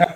Good 0.00 0.08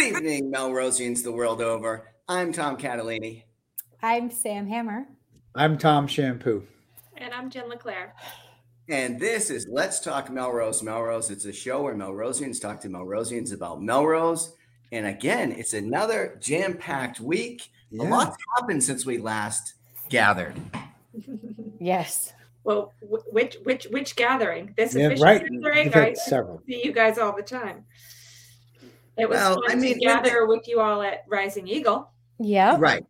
evening, 0.00 0.50
Melrosians 0.50 1.22
the 1.22 1.30
world 1.30 1.60
over. 1.60 2.17
I'm 2.28 2.52
Tom 2.52 2.76
Catalini. 2.76 3.44
I'm 4.02 4.30
Sam 4.30 4.66
Hammer. 4.66 5.06
I'm 5.54 5.78
Tom 5.78 6.06
Shampoo. 6.06 6.66
And 7.16 7.32
I'm 7.32 7.50
Jen 7.50 7.68
LeClaire. 7.68 8.14
And 8.88 9.18
this 9.18 9.50
is 9.50 9.66
Let's 9.68 10.00
Talk 10.00 10.30
Melrose. 10.30 10.82
Melrose, 10.82 11.30
it's 11.30 11.44
a 11.44 11.52
show 11.52 11.82
where 11.82 11.94
Melrosians 11.94 12.60
talk 12.60 12.80
to 12.82 12.88
Melrosians 12.88 13.52
about 13.52 13.82
Melrose. 13.82 14.54
And 14.92 15.06
again, 15.06 15.52
it's 15.52 15.74
another 15.74 16.38
jam 16.40 16.76
packed 16.76 17.20
week. 17.20 17.68
A 17.98 18.02
lot's 18.02 18.36
happened 18.56 18.82
since 18.84 19.04
we 19.06 19.18
last 19.18 19.74
gathered. 20.08 20.54
Yes. 21.80 22.32
Well, 22.64 22.92
which 23.30 23.54
which 23.62 23.84
which 23.92 24.16
gathering? 24.16 24.74
This 24.76 24.92
Yeah, 24.96 25.06
official 25.06 25.24
right. 25.24 25.42
gathering. 25.48 25.94
I 25.94 26.12
several. 26.14 26.60
see 26.66 26.82
you 26.84 26.90
guys 26.92 27.16
all 27.16 27.36
the 27.36 27.42
time. 27.42 27.84
It 29.16 29.28
was 29.28 29.36
Well, 29.38 29.54
fun 29.62 29.70
I 29.70 29.74
mean, 29.76 29.94
to 30.00 30.04
when 30.04 30.22
gather 30.24 30.44
with 30.44 30.66
you 30.66 30.80
all 30.80 31.00
at 31.02 31.24
Rising 31.28 31.68
Eagle. 31.68 32.10
Yep. 32.40 32.80
Right. 32.80 33.04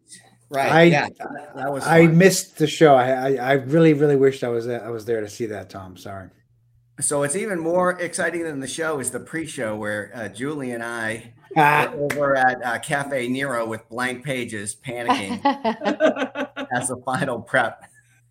Right. 0.50 0.72
I- 0.72 0.82
yeah. 0.84 1.08
That, 1.18 1.52
that 1.56 1.72
was 1.72 1.86
I 1.86 2.06
missed 2.06 2.56
the 2.58 2.66
show. 2.66 2.94
I, 2.94 3.10
I 3.10 3.34
I 3.36 3.52
really 3.52 3.92
really 3.94 4.16
wished 4.16 4.42
I 4.44 4.48
was 4.48 4.66
there, 4.66 4.84
I 4.84 4.88
was 4.90 5.04
there 5.04 5.20
to 5.20 5.28
see 5.28 5.46
that. 5.46 5.68
Tom, 5.70 5.96
sorry. 5.96 6.30
So 7.00 7.22
it's 7.22 7.36
even 7.36 7.60
more 7.60 7.92
exciting 8.00 8.42
than 8.42 8.58
the 8.60 8.66
show 8.66 8.98
is 8.98 9.12
the 9.12 9.20
pre-show 9.20 9.76
where 9.76 10.10
uh, 10.14 10.28
Julie 10.28 10.72
and 10.72 10.82
I 10.82 11.32
Ah, 11.56 11.92
were 11.94 12.04
over 12.12 12.36
at 12.36 12.62
uh, 12.64 12.78
Cafe 12.80 13.28
Nero 13.28 13.66
with 13.66 13.88
blank 13.88 14.24
pages, 14.24 14.74
panicking 14.76 15.40
as 16.72 16.90
a 16.90 16.96
final 17.04 17.40
prep 17.40 17.84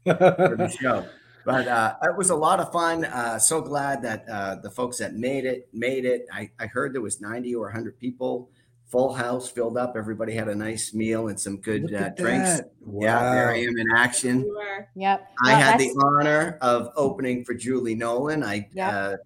for 0.04 0.14
the 0.58 0.67
show. 0.80 1.06
But 1.45 1.67
uh, 1.67 1.95
it 2.04 2.17
was 2.17 2.30
a 2.30 2.36
lot 2.36 2.59
of 2.59 2.72
fun. 2.73 3.06
Uh, 3.06 3.39
so 3.39 3.61
glad 3.61 4.02
that 4.02 4.26
uh, 4.30 4.56
the 4.56 4.70
folks 4.70 4.98
that 4.98 5.14
made 5.16 5.45
it 5.45 5.70
made 5.72 6.04
it. 6.04 6.26
I, 6.32 6.50
I 6.59 6.66
heard 6.67 6.94
there 6.94 7.02
was 7.02 7.22
90 7.22 7.56
or 7.56 7.67
100 7.67 7.98
people. 7.98 8.50
Full 8.88 9.14
house 9.14 9.50
filled 9.50 9.78
up. 9.78 9.96
Everybody 9.98 10.34
had 10.34 10.48
a 10.48 10.56
nice 10.56 10.94
meal 10.94 11.28
and 11.28 11.38
some 11.40 11.58
good 11.58 11.94
uh, 11.94 12.10
drinks. 12.10 12.58
that. 12.58 12.72
Yeah, 13.00 13.32
there 13.34 13.50
I 13.52 13.58
am 13.60 13.78
in 13.78 13.88
action. 13.96 14.40
you 14.42 14.56
were 14.56 14.88
yep. 14.96 15.28
I 15.44 15.52
Well, 15.54 15.62
had 15.62 15.80
the 15.80 15.94
honor 16.02 16.58
of 16.62 16.90
opening 16.96 17.44
for 17.44 17.54
Julie 17.54 17.96
Nolan. 17.96 18.44
I 18.44 18.70
Yep. 18.74 18.94
uh, 18.94 19.18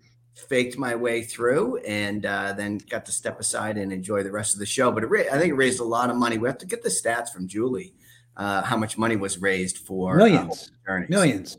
faked 0.49 0.77
my 0.79 0.95
way 0.95 1.21
through 1.23 1.77
and 1.77 2.25
uh, 2.25 2.53
then 2.53 2.79
got 2.89 3.05
to 3.05 3.11
step 3.11 3.39
aside 3.39 3.77
and 3.77 3.93
enjoy 3.93 4.23
the 4.23 4.31
rest 4.31 4.53
of 4.55 4.59
the 4.59 4.65
show. 4.65 4.91
But 4.91 5.03
it 5.03 5.07
ra- 5.07 5.31
I 5.31 5.37
think 5.37 5.51
it 5.51 5.55
raised 5.55 5.79
a 5.79 5.83
lot 5.83 6.09
of 6.09 6.15
money. 6.15 6.39
We 6.39 6.47
have 6.49 6.57
to 6.59 6.65
get 6.65 6.81
the 6.81 6.89
stats 6.89 7.29
from 7.29 7.47
Julie. 7.47 7.93
Uh, 8.35 8.63
how 8.63 8.77
much 8.77 8.97
money 8.97 9.15
was 9.17 9.37
raised 9.39 9.77
for 9.77 10.13
uh, 10.15 10.25
Millions. 10.25 10.71
attorneys. 10.83 11.09
Millions. 11.09 11.57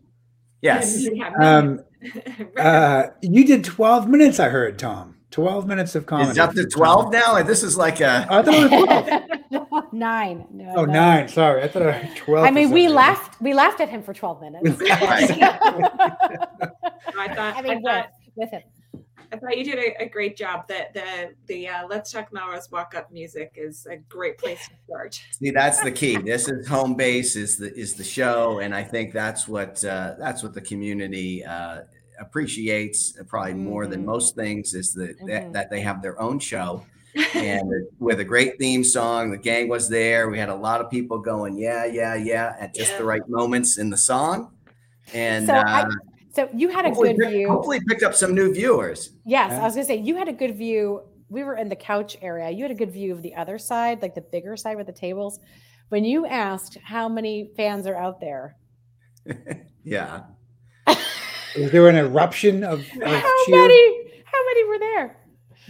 Yes. 0.60 1.06
Um, 1.40 1.80
uh, 2.58 3.08
you 3.20 3.44
did 3.44 3.62
12 3.62 4.08
minutes. 4.08 4.40
I 4.40 4.48
heard 4.48 4.78
Tom. 4.78 5.11
12 5.32 5.66
minutes 5.66 5.94
of 5.94 6.06
comedy. 6.06 6.30
It's 6.30 6.38
up 6.38 6.52
to 6.54 6.64
12 6.66 7.12
now. 7.12 7.42
This 7.42 7.62
is 7.62 7.76
like 7.76 8.00
a 8.00 8.26
I 8.30 8.42
thought 8.42 8.54
it 8.54 8.70
was 9.50 9.58
12. 9.58 9.92
nine. 9.92 10.46
No, 10.52 10.72
Oh, 10.76 10.84
no. 10.84 10.92
nine. 10.92 11.28
Sorry, 11.28 11.62
I 11.62 11.68
thought 11.68 11.82
I 11.82 11.92
heard 11.92 12.16
12. 12.16 12.46
I 12.46 12.50
mean, 12.50 12.70
we 12.70 12.86
some 12.86 12.96
laughed. 12.96 13.40
We 13.40 13.54
laughed 13.54 13.80
at 13.80 13.88
him 13.88 14.02
for 14.02 14.14
12 14.14 14.40
minutes. 14.40 14.80
I 14.90 14.96
thought 17.34 17.56
I 17.56 17.62
mean, 17.62 17.78
I 17.78 17.80
thought 17.80 18.10
with, 18.36 18.50
with 18.50 18.50
him. 18.50 18.62
I 19.32 19.38
thought 19.38 19.56
you 19.56 19.64
did 19.64 19.78
a, 19.78 20.02
a 20.02 20.08
great 20.08 20.36
job. 20.36 20.68
That 20.68 20.92
the 20.92 21.32
the 21.46 21.68
uh, 21.68 21.86
Let's 21.88 22.12
Talk 22.12 22.32
Melrose 22.32 22.70
walk 22.70 22.94
up 22.94 23.10
music 23.10 23.52
is 23.56 23.86
a 23.90 23.96
great 23.96 24.36
place 24.36 24.68
to 24.68 24.74
start. 24.86 25.22
see 25.32 25.50
that's 25.50 25.80
the 25.80 25.90
key. 25.90 26.18
This 26.18 26.48
is 26.48 26.68
home 26.68 26.94
base 26.94 27.34
is 27.34 27.56
the 27.56 27.74
is 27.74 27.94
the 27.94 28.04
show, 28.04 28.58
and 28.58 28.74
I 28.74 28.82
think 28.82 29.12
that's 29.14 29.48
what 29.48 29.82
uh, 29.84 30.14
that's 30.18 30.42
what 30.42 30.52
the 30.52 30.60
community 30.60 31.42
uh, 31.44 31.82
appreciates 32.22 33.14
uh, 33.18 33.24
probably 33.24 33.54
more 33.54 33.86
than 33.86 34.02
Mhm. 34.02 34.06
most 34.06 34.34
things 34.34 34.74
is 34.74 34.94
that, 34.94 35.14
that 35.26 35.42
Mhm. 35.44 35.52
that 35.52 35.70
they 35.70 35.80
have 35.80 36.00
their 36.02 36.20
own 36.20 36.38
show. 36.38 36.84
and 37.34 37.70
with 37.98 38.20
a 38.20 38.24
great 38.24 38.58
theme 38.58 38.82
song. 38.82 39.30
The 39.30 39.36
gang 39.36 39.68
was 39.68 39.86
there. 39.86 40.30
We 40.30 40.38
had 40.38 40.48
a 40.48 40.54
lot 40.54 40.80
of 40.80 40.88
people 40.88 41.18
going, 41.18 41.58
yeah, 41.58 41.84
yeah, 41.84 42.14
yeah, 42.14 42.56
at 42.58 42.74
just 42.74 42.96
the 42.96 43.04
right 43.04 43.20
moments 43.28 43.76
in 43.76 43.90
the 43.90 43.98
song. 43.98 44.52
And 45.12 45.46
So 45.46 45.52
I- 45.52 45.82
uh, 45.82 45.90
So 46.34 46.48
you 46.54 46.68
had 46.70 46.86
a 46.86 46.90
good 46.90 47.18
pick- 47.18 47.28
view. 47.28 47.48
hopefully 47.50 47.80
picked 47.86 48.02
up 48.02 48.14
some 48.14 48.34
new 48.34 48.54
viewers. 48.54 49.10
Yes, 49.26 49.50
Yeah. 49.50 49.60
I 49.60 49.64
was 49.64 49.74
gonna 49.74 49.84
say 49.84 49.96
you 49.96 50.16
had 50.16 50.28
a 50.28 50.32
good 50.32 50.56
view. 50.56 51.02
We 51.28 51.44
were 51.44 51.56
in 51.56 51.68
the 51.68 51.76
couch 51.76 52.16
area. 52.22 52.48
You 52.50 52.62
had 52.62 52.70
a 52.70 52.80
good 52.82 52.90
view 52.90 53.12
of 53.12 53.20
the 53.20 53.34
other 53.34 53.58
side, 53.58 54.00
like 54.00 54.14
the 54.14 54.22
bigger 54.22 54.56
side 54.56 54.78
with 54.78 54.86
the 54.86 54.94
tables. 54.94 55.38
When 55.90 56.04
you 56.06 56.24
asked 56.24 56.78
how 56.82 57.06
many 57.10 57.50
fans 57.58 57.86
are 57.86 57.96
out 57.96 58.20
there, 58.20 58.56
Yeah. 59.84 60.22
Was 61.58 61.70
there 61.70 61.88
an 61.88 61.96
eruption 61.96 62.64
of, 62.64 62.80
of 62.80 63.02
how 63.02 63.44
cheer? 63.46 63.56
many? 63.60 64.22
How 64.24 64.44
many 64.46 64.64
were 64.68 64.78
there? 64.78 65.16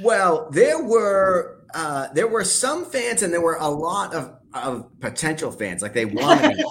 Well, 0.01 0.49
there 0.51 0.83
were 0.83 1.61
uh, 1.75 2.09
there 2.15 2.27
were 2.29 2.45
some 2.45 2.85
fans, 2.85 3.23
and 3.23 3.33
there 3.33 3.41
were 3.41 3.57
a 3.57 3.69
lot 3.69 4.15
of, 4.15 4.35
of 4.55 4.89
potential 5.01 5.51
fans. 5.51 5.83
Like 5.83 5.93
they 5.95 6.05
wanted. 6.05 6.63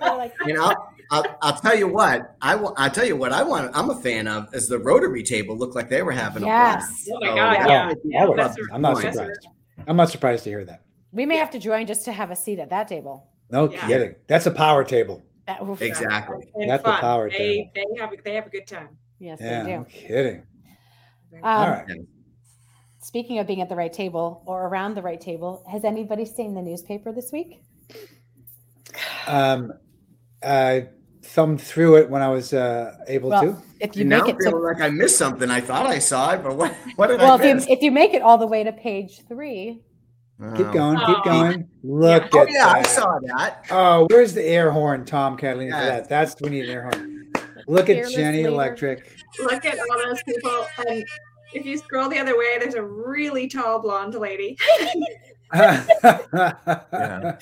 like, 0.00 0.32
you 0.46 0.54
know, 0.54 0.74
I'll, 1.10 1.38
I'll 1.42 1.56
tell 1.56 1.76
you 1.76 1.88
what 1.88 2.36
I 2.42 2.54
will. 2.56 2.74
I'll 2.76 2.90
tell 2.90 3.06
you 3.06 3.16
what 3.16 3.32
I 3.32 3.42
want. 3.42 3.70
I'm 3.74 3.90
a 3.90 4.00
fan 4.00 4.26
of 4.28 4.52
is 4.54 4.68
the 4.68 4.78
Rotary 4.78 5.22
table 5.22 5.56
looked 5.56 5.74
like 5.74 5.88
they 5.88 6.02
were 6.02 6.12
having 6.12 6.42
a 6.42 6.46
blast. 6.46 7.06
Yes. 7.06 7.16
Oh 7.16 7.20
my 7.20 7.28
So, 7.28 7.34
God, 7.36 7.52
yeah. 7.52 7.66
yeah. 7.66 7.94
Yeah, 8.04 8.26
I'm 8.72 8.82
not 8.82 8.98
surprised. 8.98 9.46
I'm 9.86 9.96
not 9.96 10.10
surprised 10.10 10.44
to 10.44 10.50
hear 10.50 10.64
that. 10.64 10.82
we 11.12 11.26
may 11.26 11.36
have 11.36 11.50
to 11.50 11.58
join 11.58 11.86
just 11.86 12.04
to 12.06 12.12
have 12.12 12.30
a 12.30 12.36
seat 12.36 12.58
at 12.58 12.70
that 12.70 12.88
table. 12.88 13.28
No 13.50 13.70
Yeah. 13.70 13.86
kidding. 13.86 14.14
That's 14.26 14.46
a 14.46 14.50
power 14.50 14.82
table. 14.84 15.22
That, 15.46 15.62
oof. 15.62 15.80
Exactly. 15.80 16.48
And 16.54 16.68
That's 16.70 16.82
the 16.82 16.92
power 16.92 17.30
they, 17.30 17.70
they 17.74 17.84
have 18.00 18.12
a, 18.12 18.16
they 18.24 18.34
have 18.34 18.46
a 18.46 18.50
good 18.50 18.66
time. 18.66 18.88
Yes, 19.18 19.38
Yeah, 19.40 19.62
they 19.62 19.76
no 19.76 19.84
do. 19.84 19.90
kidding. 19.90 20.42
Um, 21.34 21.40
All 21.44 21.70
right. 21.70 21.86
Speaking 23.02 23.38
of 23.38 23.46
being 23.46 23.60
at 23.60 23.68
the 23.68 23.76
right 23.76 23.92
table 23.92 24.42
or 24.46 24.66
around 24.66 24.94
the 24.94 25.02
right 25.02 25.20
table, 25.20 25.64
has 25.70 25.84
anybody 25.84 26.24
seen 26.24 26.54
the 26.54 26.62
newspaper 26.62 27.12
this 27.12 27.30
week? 27.32 27.62
Um, 29.28 29.72
I 30.42 30.88
thumbed 31.22 31.60
through 31.60 31.96
it 31.96 32.10
when 32.10 32.22
I 32.22 32.28
was 32.28 32.52
uh, 32.52 32.96
able 33.06 33.30
Well, 33.30 33.42
to. 33.42 33.62
if 33.80 33.94
you 33.94 34.00
You 34.02 34.08
make 34.08 34.24
now 34.24 34.28
it 34.30 34.36
feel 34.42 34.50
to 34.52 34.56
like 34.56 34.80
I 34.80 34.90
missed 34.90 35.16
something. 35.18 35.50
I 35.50 35.60
thought 35.60 35.86
I 35.86 36.00
saw 36.00 36.32
it, 36.32 36.42
but 36.42 36.56
what? 36.56 36.74
What 36.96 37.08
did 37.08 37.20
well, 37.20 37.40
I 37.40 37.46
if 37.46 37.66
you 37.68 37.72
if 37.74 37.82
you 37.82 37.90
make 37.92 38.14
it 38.14 38.22
all 38.22 38.38
the 38.38 38.46
way 38.46 38.64
to 38.64 38.72
page 38.72 39.22
three, 39.28 39.82
Keep 40.38 40.66
Oh. 40.66 40.72
going. 40.72 40.98
Keep 40.98 41.08
Oh. 41.18 41.22
going. 41.24 41.68
Look 41.82 42.24
Oh 42.34 42.40
at 42.42 42.50
yeah, 42.52 42.68
I 42.68 42.82
saw 42.82 43.18
that. 43.20 43.64
Oh, 43.70 44.06
where's 44.10 44.34
the 44.34 44.44
air 44.44 44.70
horn, 44.70 45.04
Tom 45.06 45.36
Catalini, 45.38 45.70
for 45.70 45.84
that? 45.86 46.08
That's 46.08 46.36
we 46.42 46.50
need 46.50 46.64
an 46.66 46.70
air 46.70 46.82
horn. 46.82 47.32
Look 47.66 47.88
at 47.88 47.96
Fearless 47.96 48.14
Jenny 48.14 48.36
leader. 48.38 48.48
Electric. 48.50 49.16
Look 49.40 49.64
at 49.64 49.78
all 49.78 49.98
those 50.04 50.22
people. 50.22 50.66
And 50.86 51.04
if 51.54 51.64
you 51.64 51.78
scroll 51.78 52.08
the 52.10 52.18
other 52.18 52.36
way, 52.36 52.58
there's 52.60 52.74
a 52.74 52.82
really 52.84 53.48
tall 53.48 53.78
blonde 53.80 54.14
lady. 54.14 54.56
Look 55.54 55.54
I 55.54 57.36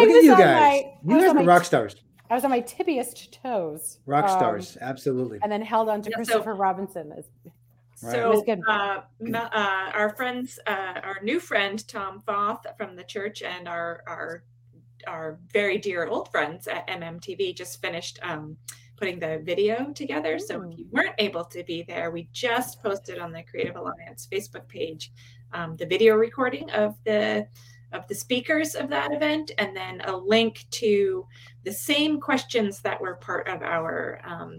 at 0.00 0.08
was 0.08 0.24
you 0.24 0.32
on 0.32 0.38
guys. 0.38 0.56
my 0.60 0.66
I 0.66 0.92
you 1.04 1.20
guys 1.20 1.28
on 1.30 1.36
are 1.36 1.40
my 1.40 1.44
rock 1.44 1.64
stars. 1.64 1.96
I 2.30 2.34
was 2.34 2.44
on 2.44 2.50
my 2.50 2.60
tippiest 2.60 3.40
toes. 3.42 3.98
Rock 4.06 4.24
um, 4.24 4.30
stars. 4.30 4.76
Absolutely. 4.80 5.38
and 5.42 5.50
then 5.52 5.62
held 5.62 5.88
on 5.88 6.02
to 6.02 6.10
Yeah, 6.10 6.16
so- 6.16 6.24
Christopher 6.24 6.54
Robinson. 6.54 7.12
As, 7.16 7.24
Right. 8.02 8.12
So, 8.12 8.44
uh, 8.68 9.02
Mel- 9.20 9.50
uh, 9.52 9.90
our 9.94 10.14
friends, 10.16 10.58
uh, 10.66 11.00
our 11.02 11.18
new 11.22 11.40
friend 11.40 11.86
Tom 11.88 12.20
Foth 12.20 12.66
from 12.76 12.94
the 12.94 13.04
church, 13.04 13.42
and 13.42 13.66
our 13.66 14.02
our 14.06 14.44
our 15.06 15.38
very 15.52 15.78
dear 15.78 16.06
old 16.06 16.30
friends 16.30 16.66
at 16.68 16.86
MMTV 16.88 17.56
just 17.56 17.80
finished 17.80 18.18
um, 18.22 18.56
putting 18.96 19.18
the 19.18 19.40
video 19.44 19.92
together. 19.92 20.38
So 20.38 20.62
if 20.62 20.78
you 20.78 20.86
weren't 20.90 21.14
able 21.18 21.44
to 21.44 21.62
be 21.64 21.84
there, 21.84 22.10
we 22.10 22.28
just 22.32 22.82
posted 22.82 23.18
on 23.18 23.32
the 23.32 23.42
Creative 23.42 23.76
Alliance 23.76 24.28
Facebook 24.30 24.68
page 24.68 25.12
um, 25.52 25.76
the 25.76 25.86
video 25.86 26.14
recording 26.16 26.70
of 26.70 26.96
the 27.04 27.46
of 27.92 28.06
the 28.08 28.14
speakers 28.14 28.74
of 28.74 28.90
that 28.90 29.12
event, 29.12 29.52
and 29.58 29.74
then 29.74 30.00
a 30.02 30.16
link 30.16 30.66
to 30.70 31.26
the 31.62 31.72
same 31.72 32.20
questions 32.20 32.80
that 32.80 33.00
were 33.00 33.14
part 33.16 33.48
of 33.48 33.62
our 33.62 34.20
um, 34.24 34.58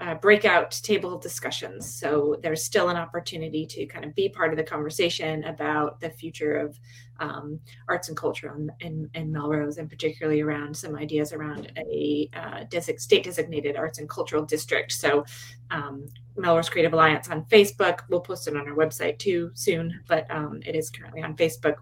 uh, 0.00 0.14
breakout 0.16 0.72
table 0.82 1.18
discussions. 1.18 1.88
So 1.88 2.36
there's 2.42 2.64
still 2.64 2.88
an 2.88 2.96
opportunity 2.96 3.64
to 3.66 3.86
kind 3.86 4.04
of 4.04 4.14
be 4.14 4.28
part 4.28 4.50
of 4.50 4.56
the 4.56 4.64
conversation 4.64 5.44
about 5.44 6.00
the 6.00 6.10
future 6.10 6.56
of 6.56 6.78
um, 7.20 7.60
arts 7.88 8.08
and 8.08 8.16
culture 8.16 8.52
in, 8.56 8.70
in, 8.80 9.10
in 9.14 9.32
Melrose, 9.32 9.78
and 9.78 9.88
particularly 9.88 10.40
around 10.40 10.76
some 10.76 10.96
ideas 10.96 11.32
around 11.32 11.70
a 11.78 12.28
uh, 12.34 12.64
desi- 12.64 13.00
state 13.00 13.24
designated 13.24 13.76
arts 13.76 13.98
and 13.98 14.08
cultural 14.08 14.44
district. 14.44 14.92
So 14.92 15.24
um, 15.70 16.08
Melrose 16.36 16.68
Creative 16.68 16.92
Alliance 16.92 17.28
on 17.30 17.44
Facebook. 17.44 18.00
We'll 18.08 18.20
post 18.20 18.48
it 18.48 18.56
on 18.56 18.68
our 18.68 18.74
website 18.74 19.18
too 19.18 19.52
soon, 19.54 20.00
but 20.08 20.28
um, 20.30 20.60
it 20.66 20.74
is 20.74 20.90
currently 20.90 21.22
on 21.22 21.36
Facebook. 21.36 21.76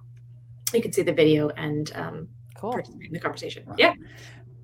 you 0.74 0.82
can 0.82 0.92
see 0.92 1.02
the 1.02 1.12
video 1.12 1.48
and 1.50 1.90
um, 1.94 2.28
Cool. 2.54 2.72
participate 2.72 3.08
in 3.08 3.12
the 3.12 3.18
conversation. 3.18 3.64
Wow. 3.66 3.74
Yeah. 3.76 3.94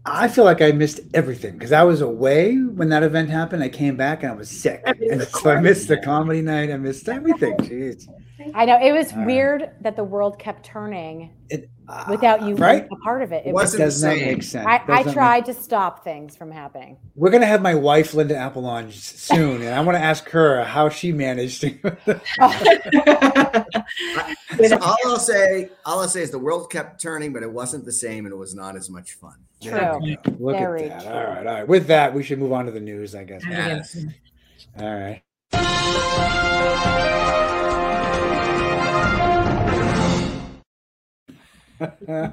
I 0.05 0.29
feel 0.29 0.45
like 0.45 0.63
I 0.63 0.73
missed 0.73 1.01
everything 1.15 1.53
because 1.53 1.73
I 1.73 1.83
was 1.83 2.01
away 2.01 2.57
when 2.57 2.89
that 2.91 3.03
event 3.03 3.31
happened. 3.31 3.63
I 3.63 3.69
came 3.69 3.97
back 3.97 4.23
and 4.23 4.33
I 4.33 4.35
was 4.35 4.49
sick, 4.49 4.83
and 4.87 5.23
so 5.23 5.51
I 5.51 5.61
missed 5.61 5.89
the 5.89 5.99
comedy 5.99 6.41
night. 6.41 6.71
I 6.71 6.77
missed 6.77 7.09
everything. 7.09 7.57
Jeez. 7.59 8.07
I 8.55 8.65
know 8.65 8.79
it 8.81 8.93
was 8.93 9.13
All 9.13 9.19
right. 9.19 9.27
weird 9.27 9.71
that 9.81 9.97
the 9.97 10.05
world 10.05 10.39
kept 10.39 10.65
turning 10.65 11.31
It, 11.51 11.69
without 12.09 12.43
you 12.43 12.55
right? 12.57 12.89
being 12.89 13.01
a 13.01 13.05
part 13.05 13.23
of 13.23 13.33
it. 13.33 13.45
It 13.47 13.49
It 13.49 13.53
was, 13.55 13.65
wasn't 13.75 13.79
the 13.79 13.85
does 13.87 14.03
not 14.03 14.13
same. 14.17 14.27
make 14.27 14.43
sense. 14.43 14.67
I, 14.67 14.77
I 14.77 14.87
not 14.99 15.07
make- 15.07 15.15
tried 15.15 15.45
to 15.47 15.55
stop 15.55 16.05
things 16.05 16.37
from 16.37 16.51
happening. 16.51 16.97
We're 17.15 17.31
gonna 17.31 17.47
have 17.47 17.63
my 17.63 17.75
wife 17.75 18.15
Linda 18.15 18.37
Apple 18.37 18.67
on 18.67 18.89
s- 18.89 18.97
soon, 18.97 19.63
and 19.63 19.75
I 19.75 19.81
want 19.81 19.97
to 19.97 20.03
ask 20.03 20.29
her 20.31 20.65
how 20.65 20.89
she 20.89 21.13
managed 21.13 21.61
to. 21.63 21.75
So 24.67 24.77
all 24.79 24.97
I'll 25.07 25.19
say, 25.19 25.71
all 25.85 26.01
I'll 26.01 26.09
say 26.09 26.21
is 26.23 26.31
the 26.33 26.39
world 26.39 26.71
kept 26.71 27.01
turning, 27.01 27.33
but 27.33 27.43
it 27.43 27.51
wasn't 27.51 27.85
the 27.85 27.93
same, 27.93 28.25
and 28.27 28.33
it 28.33 28.37
was 28.37 28.55
not 28.55 28.75
as 28.77 28.91
much 28.91 29.13
fun. 29.15 29.35
There 29.63 29.99
we. 30.01 30.17
Look 30.39 30.57
Very 30.57 30.91
at 30.91 31.01
that. 31.01 31.03
true. 31.03 31.13
All 31.13 31.25
right, 31.27 31.47
all 31.47 31.55
right. 31.55 31.69
With 31.69 31.87
that, 31.87 32.13
we 32.13 32.23
should 32.25 32.39
move 32.39 32.53
on 32.53 32.67
to 32.67 32.73
the 32.73 32.81
news, 32.81 33.15
I 33.15 33.25
guess. 33.25 33.43
Yes. 33.49 33.97
All 34.81 34.95
right. 34.95 35.23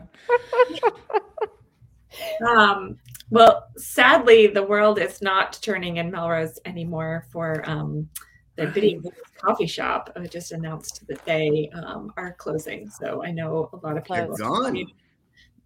Um, 2.45 2.97
well, 3.29 3.67
sadly, 3.77 4.47
the 4.47 4.63
world 4.63 4.99
is 4.99 5.21
not 5.21 5.59
turning 5.61 5.97
in 5.97 6.11
Melrose 6.11 6.59
anymore 6.65 7.27
for 7.31 7.67
um, 7.69 8.09
the 8.55 8.67
Bitty 8.67 9.01
coffee 9.37 9.67
shop. 9.67 10.11
uh, 10.15 10.25
just 10.25 10.51
announced 10.51 11.05
that 11.07 11.23
they 11.25 11.69
um, 11.73 12.13
are 12.17 12.33
closing. 12.33 12.89
So 12.89 13.23
I 13.23 13.31
know 13.31 13.69
a 13.73 13.85
lot 13.85 13.97
of 13.97 14.05
They're 14.07 14.27
gone. 14.27 14.85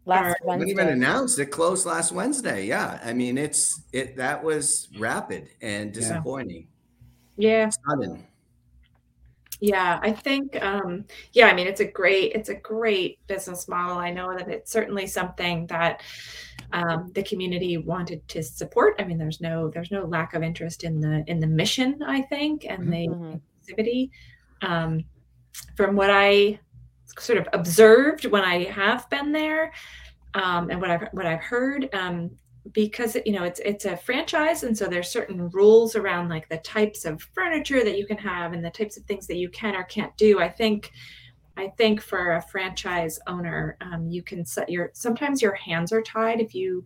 Last 0.05 0.37
It 0.39 0.45
wasn't 0.45 0.69
even 0.69 0.87
announced. 0.87 1.37
It 1.37 1.47
closed 1.47 1.85
last 1.85 2.11
Wednesday. 2.11 2.65
Yeah, 2.65 2.99
I 3.03 3.13
mean 3.13 3.37
it's 3.37 3.81
it 3.91 4.15
that 4.17 4.43
was 4.43 4.87
rapid 4.97 5.49
and 5.61 5.93
disappointing. 5.93 6.67
Yeah, 7.37 7.69
Sudden. 7.69 8.25
Yeah. 9.59 9.99
I 10.01 10.11
think. 10.11 10.61
Um, 10.61 11.05
yeah, 11.33 11.47
I 11.47 11.53
mean, 11.53 11.67
it's 11.67 11.81
a 11.81 11.85
great, 11.85 12.33
it's 12.33 12.49
a 12.49 12.55
great 12.55 13.19
business 13.27 13.67
model. 13.67 13.97
I 13.97 14.11
know 14.11 14.35
that 14.37 14.47
it's 14.47 14.71
certainly 14.71 15.07
something 15.07 15.67
that 15.67 16.01
um, 16.71 17.11
the 17.13 17.23
community 17.23 17.77
wanted 17.77 18.27
to 18.29 18.43
support. 18.43 18.95
I 18.99 19.03
mean, 19.03 19.17
there's 19.17 19.41
no, 19.41 19.69
there's 19.69 19.91
no 19.91 20.05
lack 20.05 20.33
of 20.33 20.43
interest 20.43 20.83
in 20.83 20.99
the 21.01 21.23
in 21.27 21.39
the 21.39 21.47
mission. 21.47 22.01
I 22.05 22.21
think, 22.23 22.65
and 22.65 22.91
the 22.91 23.07
Mhm. 23.07 23.41
inclusivity. 23.67 24.09
Um, 24.61 25.05
from 25.75 25.95
what 25.95 26.09
I 26.09 26.59
sort 27.17 27.37
of 27.39 27.47
observed 27.53 28.25
when 28.25 28.43
I 28.43 28.65
have 28.65 29.09
been 29.09 29.31
there, 29.31 29.71
um, 30.35 30.69
and 30.69 30.79
what 30.79 30.91
I've 30.91 31.07
what 31.11 31.25
I've 31.25 31.41
heard, 31.41 31.89
um, 31.93 32.31
because 32.71 33.17
you 33.25 33.31
know 33.31 33.43
it's 33.43 33.59
it's 33.61 33.85
a 33.85 33.97
franchise, 33.97 34.63
and 34.63 34.77
so 34.77 34.87
there's 34.87 35.09
certain 35.09 35.49
rules 35.49 35.95
around 35.95 36.29
like 36.29 36.49
the 36.49 36.57
types 36.57 37.05
of 37.05 37.21
furniture 37.33 37.83
that 37.83 37.97
you 37.97 38.05
can 38.05 38.17
have 38.17 38.53
and 38.53 38.63
the 38.63 38.69
types 38.69 38.97
of 38.97 39.03
things 39.03 39.27
that 39.27 39.37
you 39.37 39.49
can 39.49 39.75
or 39.75 39.83
can't 39.83 40.15
do. 40.17 40.39
I 40.39 40.49
think. 40.49 40.91
I 41.57 41.67
think 41.77 41.99
for 41.99 42.37
a 42.37 42.41
franchise 42.41 43.19
owner, 43.27 43.75
um, 43.81 44.07
you 44.07 44.23
can 44.23 44.45
set 44.45 44.69
your 44.69 44.91
sometimes 44.93 45.41
your 45.41 45.55
hands 45.55 45.91
are 45.91 46.01
tied 46.01 46.39
if 46.39 46.55
you 46.55 46.85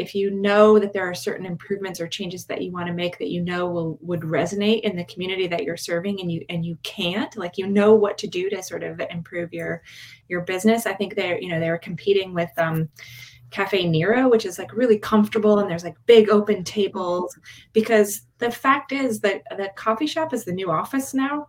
if 0.00 0.14
you 0.14 0.30
know 0.30 0.78
that 0.78 0.94
there 0.94 1.08
are 1.08 1.14
certain 1.14 1.44
improvements 1.44 2.00
or 2.00 2.08
changes 2.08 2.46
that 2.46 2.62
you 2.62 2.72
want 2.72 2.86
to 2.86 2.92
make 2.94 3.18
that 3.18 3.28
you 3.28 3.42
know 3.42 3.68
will 3.68 3.98
would 4.00 4.22
resonate 4.22 4.80
in 4.80 4.96
the 4.96 5.04
community 5.04 5.46
that 5.46 5.62
you're 5.62 5.76
serving 5.76 6.20
and 6.20 6.32
you 6.32 6.42
and 6.48 6.64
you 6.64 6.78
can't 6.82 7.36
like 7.36 7.58
you 7.58 7.66
know 7.66 7.94
what 7.94 8.16
to 8.16 8.26
do 8.26 8.48
to 8.48 8.62
sort 8.62 8.82
of 8.82 8.98
improve 9.10 9.52
your 9.52 9.82
your 10.28 10.40
business 10.40 10.86
i 10.86 10.94
think 10.94 11.14
they're 11.14 11.38
you 11.38 11.50
know 11.50 11.60
they're 11.60 11.76
competing 11.76 12.32
with 12.32 12.50
um 12.56 12.88
cafe 13.50 13.86
nero 13.86 14.28
which 14.28 14.44
is 14.46 14.58
like 14.58 14.72
really 14.72 14.98
comfortable 14.98 15.58
and 15.58 15.70
there's 15.70 15.84
like 15.84 15.96
big 16.06 16.28
open 16.28 16.62
tables 16.64 17.36
because 17.72 18.22
the 18.38 18.50
fact 18.50 18.92
is 18.92 19.20
that 19.20 19.42
the 19.56 19.68
coffee 19.76 20.06
shop 20.06 20.32
is 20.32 20.44
the 20.44 20.52
new 20.52 20.70
office 20.70 21.12
now. 21.14 21.48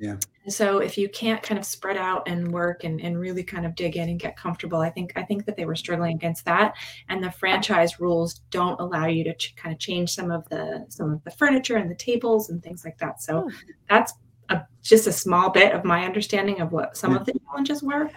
Yeah. 0.00 0.14
so 0.46 0.78
if 0.78 0.96
you 0.96 1.08
can't 1.08 1.42
kind 1.42 1.58
of 1.58 1.64
spread 1.64 1.96
out 1.96 2.28
and 2.28 2.52
work 2.52 2.84
and, 2.84 3.00
and 3.00 3.18
really 3.18 3.42
kind 3.42 3.66
of 3.66 3.74
dig 3.74 3.96
in 3.96 4.08
and 4.08 4.20
get 4.20 4.36
comfortable 4.36 4.78
i 4.78 4.88
think 4.88 5.12
i 5.16 5.22
think 5.24 5.44
that 5.44 5.56
they 5.56 5.64
were 5.64 5.74
struggling 5.74 6.14
against 6.14 6.44
that. 6.44 6.74
And 7.08 7.20
the 7.22 7.32
franchise 7.32 7.98
rules 7.98 8.34
don't 8.50 8.78
allow 8.78 9.06
you 9.06 9.24
to 9.24 9.34
ch- 9.34 9.56
kind 9.56 9.72
of 9.74 9.80
change 9.80 10.10
some 10.14 10.30
of 10.30 10.48
the 10.50 10.86
some 10.88 11.12
of 11.12 11.24
the 11.24 11.32
furniture 11.32 11.78
and 11.78 11.90
the 11.90 11.96
tables 11.96 12.50
and 12.50 12.62
things 12.62 12.84
like 12.84 12.96
that. 12.98 13.20
So 13.20 13.42
Hmm. 13.42 13.48
that's 13.88 14.12
a, 14.50 14.62
just 14.82 15.06
a 15.08 15.12
small 15.12 15.50
bit 15.50 15.72
of 15.74 15.84
my 15.84 16.04
understanding 16.06 16.60
of 16.60 16.70
what 16.72 16.96
some 16.96 17.16
of 17.16 17.26
the 17.26 17.34
challenges 17.46 17.82
were 17.82 18.08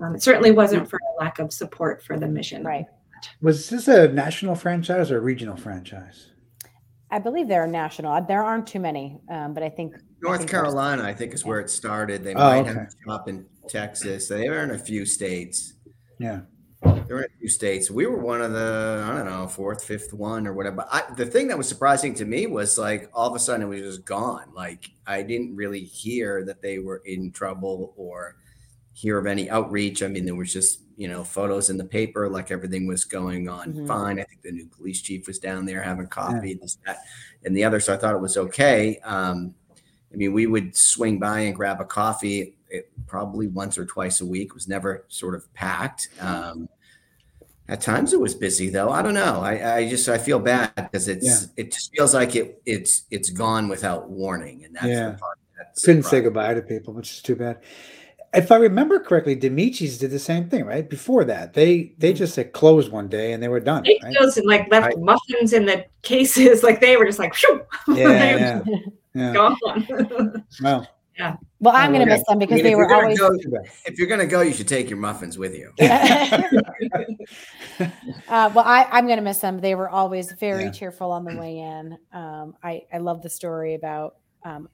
um, 0.00 0.14
it 0.14 0.22
certainly 0.22 0.50
wasn't 0.50 0.88
for 0.88 0.98
a 0.98 1.22
lack 1.22 1.38
of 1.38 1.52
support 1.52 2.02
for 2.02 2.18
the 2.18 2.26
mission 2.26 2.64
Right. 2.64 2.86
Was 3.40 3.68
this 3.70 3.86
a 3.86 4.08
national 4.08 4.56
franchise 4.56 5.10
or 5.12 5.18
a 5.18 5.20
regional 5.20 5.56
franchise? 5.56 6.30
I 7.10 7.18
believe 7.20 7.46
they're 7.46 7.68
national. 7.68 8.20
There 8.22 8.42
aren't 8.42 8.66
too 8.66 8.80
many, 8.80 9.20
um, 9.30 9.54
but 9.54 9.62
I 9.62 9.68
think 9.68 9.94
North 10.22 10.38
think 10.38 10.50
Carolina, 10.50 11.04
I 11.04 11.12
think, 11.12 11.32
is 11.34 11.44
where 11.44 11.60
it 11.60 11.70
started. 11.70 12.24
They 12.24 12.34
Oh, 12.34 12.38
might 12.38 12.60
okay. 12.60 12.68
have 12.70 12.76
a 12.78 12.90
shop 13.06 13.28
in 13.28 13.46
Texas. 13.68 14.28
They 14.28 14.48
were 14.48 14.62
in 14.64 14.70
a 14.72 14.78
few 14.78 15.04
states. 15.06 15.74
Yeah. 16.18 16.40
They're 16.82 17.18
in 17.18 17.24
a 17.24 17.38
few 17.38 17.48
states. 17.48 17.90
We 17.92 18.06
were 18.06 18.18
one 18.18 18.40
of 18.42 18.52
the, 18.52 19.04
I 19.06 19.14
don't 19.16 19.26
know, 19.26 19.46
fourth, 19.46 19.84
fifth 19.84 20.12
one 20.12 20.48
or 20.48 20.52
whatever. 20.54 20.84
I, 20.90 21.02
the 21.16 21.26
thing 21.26 21.46
that 21.48 21.58
was 21.58 21.68
surprising 21.68 22.14
to 22.14 22.24
me 22.24 22.48
was 22.48 22.76
like 22.76 23.08
all 23.12 23.28
of 23.28 23.36
a 23.36 23.38
sudden 23.38 23.62
it 23.66 23.68
was 23.68 23.82
just 23.82 24.04
gone. 24.04 24.50
Like 24.52 24.90
I 25.06 25.22
didn't 25.22 25.54
really 25.54 25.84
hear 25.84 26.44
that 26.46 26.60
they 26.60 26.80
were 26.80 27.02
in 27.04 27.30
trouble 27.30 27.94
or 27.96 28.36
hear 28.92 29.18
of 29.18 29.26
any 29.26 29.48
outreach. 29.50 30.02
I 30.02 30.08
mean, 30.08 30.24
there 30.24 30.34
was 30.34 30.52
just, 30.52 30.80
you 30.96 31.08
know, 31.08 31.24
photos 31.24 31.70
in 31.70 31.76
the 31.78 31.84
paper, 31.84 32.28
like 32.28 32.50
everything 32.50 32.86
was 32.86 33.04
going 33.04 33.48
on 33.48 33.72
Mhm. 33.72 33.86
fine. 33.86 34.20
I 34.20 34.24
think 34.24 34.42
the 34.42 34.52
new 34.52 34.66
police 34.66 35.00
chief 35.00 35.26
was 35.26 35.38
down 35.38 35.64
there 35.64 35.82
having 35.82 36.06
coffee, 36.06 36.54
this, 36.54 36.78
that, 36.86 36.98
and 37.44 37.56
the 37.56 37.64
other. 37.64 37.80
So 37.80 37.94
I 37.94 37.96
thought 37.96 38.14
it 38.14 38.20
was 38.20 38.36
okay. 38.36 38.98
Um, 39.04 39.54
I 40.12 40.16
mean, 40.16 40.32
we 40.34 40.46
would 40.46 40.76
swing 40.76 41.18
by 41.18 41.40
and 41.40 41.54
grab 41.56 41.80
a 41.80 41.84
coffee 41.86 42.54
it, 42.68 42.90
probably 43.06 43.48
once 43.48 43.76
or 43.78 43.84
twice 43.86 44.20
a 44.20 44.26
week. 44.26 44.48
It 44.48 44.54
was 44.54 44.68
never 44.68 45.04
sort 45.08 45.34
of 45.34 45.52
packed. 45.54 46.08
Um, 46.20 46.68
at 47.68 47.80
times 47.80 48.12
it 48.12 48.20
was 48.20 48.34
busy 48.34 48.68
though. 48.68 48.90
I 48.90 49.00
don't 49.02 49.14
know. 49.14 49.40
I, 49.40 49.76
I 49.76 49.88
just 49.88 50.08
I 50.08 50.18
feel 50.18 50.38
bad 50.38 50.74
because 50.74 51.08
it's 51.08 51.24
Yeah. 51.26 51.46
it 51.56 51.72
just 51.72 51.92
feels 51.96 52.12
like 52.12 52.34
it 52.36 52.60
it's 52.66 53.04
it's 53.10 53.30
gone 53.30 53.68
without 53.68 54.10
warning, 54.10 54.64
and 54.64 54.74
that's 54.74 54.86
Yeah. 54.86 55.10
the 55.12 55.18
part 55.18 55.38
that's 55.56 55.84
Couldn't 55.84 56.02
say 56.02 56.20
goodbye 56.20 56.54
to 56.54 56.60
people, 56.62 56.92
which 56.92 57.10
is 57.12 57.22
too 57.22 57.36
bad. 57.36 57.60
If 58.34 58.50
I 58.50 58.56
remember 58.56 58.98
correctly, 58.98 59.36
Demici's 59.36 59.98
did 59.98 60.10
the 60.10 60.18
same 60.18 60.48
thing, 60.48 60.64
right? 60.64 60.88
Before 60.88 61.22
that, 61.24 61.52
they 61.52 61.94
they 61.98 62.14
just 62.14 62.34
said 62.34 62.52
closed 62.52 62.90
one 62.90 63.08
day 63.08 63.32
and 63.32 63.42
they 63.42 63.48
were 63.48 63.60
done. 63.60 63.82
they 63.84 63.98
Right? 64.02 64.14
chose 64.16 64.38
and 64.38 64.46
like 64.46 64.70
left 64.70 64.86
Right. 64.86 64.98
muffins 64.98 65.52
in 65.52 65.66
the 65.66 65.84
cases 66.02 66.62
like 66.66 66.80
they 66.80 66.96
were 66.96 67.04
just 67.04 67.18
like 67.18 67.34
Phew! 67.34 67.60
Yeah, 67.88 68.36
yeah, 68.36 68.62
yeah. 69.14 69.32
gone 69.34 69.56
Well, 70.62 70.88
well, 71.60 71.76
I'm 71.76 71.92
going 71.92 72.00
to 72.06 72.10
Okay. 72.10 72.16
miss 72.16 72.24
them 72.26 72.36
I 72.36 72.38
because 72.38 72.54
mean, 72.56 72.64
they 72.64 72.70
if 72.72 72.76
were 72.76 72.82
you're 72.84 72.88
gonna 72.88 73.02
always. 73.02 73.18
go- 73.18 73.70
if 73.84 73.98
you're 73.98 74.08
gonna 74.08 74.26
go, 74.26 74.40
you 74.40 74.54
should 74.54 74.66
take 74.68 74.88
your 74.88 74.98
muffins 74.98 75.36
with 75.36 75.54
you. 75.54 75.72
Uh, 78.28 78.50
well, 78.54 78.64
I, 78.64 78.86
I'm 78.90 79.06
going 79.06 79.18
to 79.18 79.22
miss 79.22 79.38
them. 79.38 79.60
They 79.60 79.74
were 79.74 79.90
always 79.90 80.32
very 80.32 80.64
Yeah. 80.64 80.70
cheerful 80.70 81.10
on 81.10 81.24
the 81.24 81.32
way 81.32 81.58
in. 81.58 81.98
Um, 82.12 82.54
I, 82.62 82.82
I 82.92 82.98
love 82.98 83.20
the 83.22 83.28
story 83.28 83.74
about 83.74 84.14
um, 84.44 84.68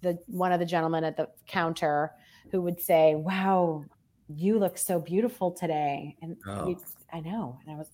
the 0.00 0.18
one 0.26 0.52
of 0.52 0.58
the 0.60 0.64
gentlemen 0.66 1.04
at 1.04 1.16
the 1.16 1.28
counter 1.46 2.12
who 2.54 2.62
would 2.62 2.80
say, 2.80 3.16
"Wow, 3.16 3.84
you 4.28 4.60
look 4.60 4.78
so 4.78 5.00
beautiful 5.00 5.50
today," 5.50 6.14
and 6.22 6.36
Oh. 6.46 6.68
you, 6.68 6.78
I 7.12 7.18
know, 7.18 7.58
and 7.66 7.74
I 7.74 7.76
was 7.76 7.88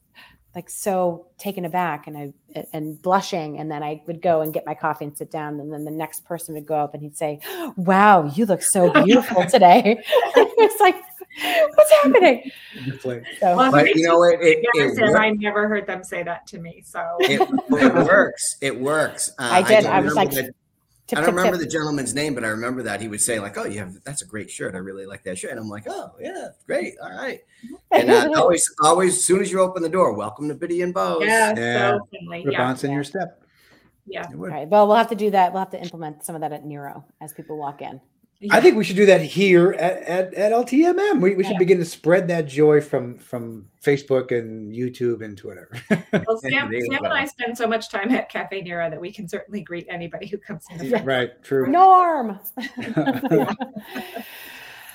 like 0.55 0.69
so 0.69 1.29
taken 1.39 1.65
aback 1.65 2.07
and 2.09 2.19
I 2.19 2.33
and 2.75 3.01
blushing, 3.01 3.59
and 3.59 3.71
then 3.71 3.83
I 3.83 4.03
would 4.07 4.21
go 4.21 4.43
and 4.43 4.53
get 4.53 4.67
my 4.67 4.75
coffee 4.75 5.07
and 5.07 5.17
sit 5.17 5.31
down, 5.31 5.59
and 5.61 5.73
then 5.73 5.87
the 5.87 5.91
next 5.91 6.27
person 6.27 6.55
would 6.57 6.67
go 6.67 6.75
up 6.75 6.93
and 6.93 7.03
he'd 7.03 7.17
say, 7.17 7.41
"Wow, 7.77 8.31
you 8.35 8.45
look 8.45 8.61
so 8.63 8.93
beautiful 9.03 9.47
today." 9.49 9.97
it's 10.37 10.79
like, 10.81 10.97
what's 11.75 11.93
happening? 12.03 12.51
So, 13.01 13.23
Well, 13.57 13.71
But 13.73 13.95
you 13.95 14.07
know, 14.07 14.23
it 14.25 14.41
it, 14.43 14.59
it, 14.75 14.99
and 14.99 15.17
I 15.17 15.31
never 15.31 15.69
heard 15.69 15.87
them 15.87 16.05
say 16.05 16.23
that 16.23 16.47
to 16.49 16.59
me. 16.59 16.83
So 16.85 17.01
it, 17.21 17.41
it 17.41 17.95
works. 17.95 18.57
It 18.61 18.79
works. 18.79 19.31
Uh, 19.39 19.49
I 19.53 19.63
did. 19.63 19.85
don't 19.85 19.93
I 19.95 20.01
was 20.01 20.15
like, 20.15 20.33
the- 20.33 20.53
tip, 21.11 21.19
I 21.19 21.23
don't 21.27 21.35
remember 21.35 21.59
tip. 21.59 21.67
the 21.67 21.71
gentleman's 21.73 22.15
name, 22.15 22.35
but 22.35 22.45
I 22.45 22.49
remember 22.49 22.83
that 22.85 23.01
he 23.01 23.09
would 23.09 23.21
say 23.21 23.39
like, 23.39 23.59
"Oh, 23.59 23.65
you 23.65 23.79
have 23.81 23.95
that's 24.05 24.23
a 24.23 24.27
great 24.27 24.51
shirt. 24.51 24.75
I 24.75 24.79
really 24.79 25.05
like 25.07 25.23
that 25.25 25.37
shirt." 25.39 25.51
And 25.51 25.61
I'm 25.61 25.69
like, 25.69 25.85
"Oh, 25.89 26.13
yeah, 26.21 26.49
great, 26.67 26.95
all 27.03 27.11
right." 27.11 27.41
And 27.91 28.11
uh, 28.11 28.31
always, 28.37 28.73
always, 28.83 29.17
as 29.17 29.25
soon 29.25 29.41
as 29.41 29.51
you 29.53 29.61
open 29.61 29.83
the 29.83 29.89
door, 29.89 30.13
welcome 30.15 30.49
to 30.49 30.55
Bitty 30.55 30.83
and 30.83 30.95
Beau's. 30.95 31.19
yeah, 31.23 31.55
Yeah. 31.57 31.91
so 31.99 32.07
friendly. 32.11 32.45
Put 32.45 32.53
Yeah, 32.53 32.59
bounce 32.59 32.85
in 32.85 32.91
Yeah. 32.91 32.95
your 32.97 33.05
step. 33.05 33.43
yeah. 34.07 34.29
It. 34.31 34.35
All 34.35 34.47
right. 34.47 34.67
Well, 34.69 34.87
we'll 34.87 34.97
have 34.97 35.09
to 35.11 35.15
do 35.17 35.31
that. 35.33 35.53
We'll 35.53 35.61
have 35.61 35.71
to 35.71 35.81
implement 35.83 36.25
some 36.25 36.35
of 36.35 36.41
that 36.41 36.53
at 36.53 36.65
Nero 36.65 37.05
as 37.21 37.33
people 37.33 37.57
walk 37.59 37.83
in. 37.83 38.01
I 38.51 38.61
think 38.63 38.77
we 38.77 38.85
should 38.85 38.97
do 38.97 39.05
that 39.05 39.21
here 39.21 39.73
at, 39.73 40.03
at, 40.05 40.33
at 40.35 40.53
LTMM. 40.53 41.21
We, 41.21 41.35
we 41.35 41.43
should 41.43 41.53
Yeah. 41.53 41.59
begin 41.59 41.79
to 41.79 41.85
spread 41.85 42.27
that 42.29 42.47
joy 42.47 42.81
from 42.81 43.19
from 43.19 43.67
Facebook 43.85 44.31
and 44.37 44.75
YouTube 44.75 45.23
and 45.23 45.37
Twitter. 45.37 45.71
Well, 46.13 46.39
Sam, 46.39 46.71
There 46.71 46.81
you 46.81 46.87
Sam 46.91 47.05
and 47.05 47.13
I 47.13 47.25
spend 47.27 47.57
so 47.59 47.67
much 47.67 47.91
time 47.91 48.11
at 48.13 48.31
Cafe 48.31 48.63
Nero 48.63 48.89
that 48.89 49.01
we 49.01 49.13
can 49.13 49.29
certainly 49.29 49.61
greet 49.61 49.87
anybody 49.91 50.27
who 50.27 50.39
comes 50.39 50.65
in. 50.71 50.85
Yeah. 50.87 51.03
right, 51.05 51.31
true. 51.43 51.67
Norm. 51.67 52.39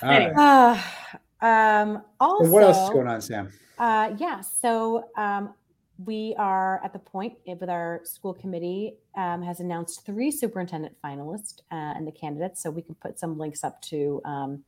All 0.02 0.10
right. 0.10 0.32
Ah, 0.36 1.20
um, 1.42 2.02
also, 2.20 2.44
And 2.44 2.52
what 2.52 2.64
else 2.64 2.78
is 2.78 2.90
going 2.90 3.08
on, 3.08 3.22
Sam? 3.22 3.52
Uh, 3.78 4.14
yeah, 4.18 4.42
so 4.42 5.10
um, 5.18 5.54
we 5.98 6.36
are 6.38 6.82
at 6.84 6.94
the 6.94 7.00
point 7.00 7.34
with 7.48 7.70
our 7.70 8.02
school 8.04 8.34
committee 8.34 8.96
um, 9.16 9.42
has 9.42 9.60
announced 9.60 10.06
three 10.06 10.32
superintendent 10.32 10.96
finalists 11.04 11.62
uh, 11.72 11.94
and 11.96 12.06
the 12.06 12.12
candidates, 12.12 12.62
so 12.62 12.70
we 12.70 12.82
can 12.82 12.96
put 12.96 13.18
some 13.20 13.38
links 13.38 13.64
up 13.64 13.82
to 13.84 14.22
um, 14.26 14.64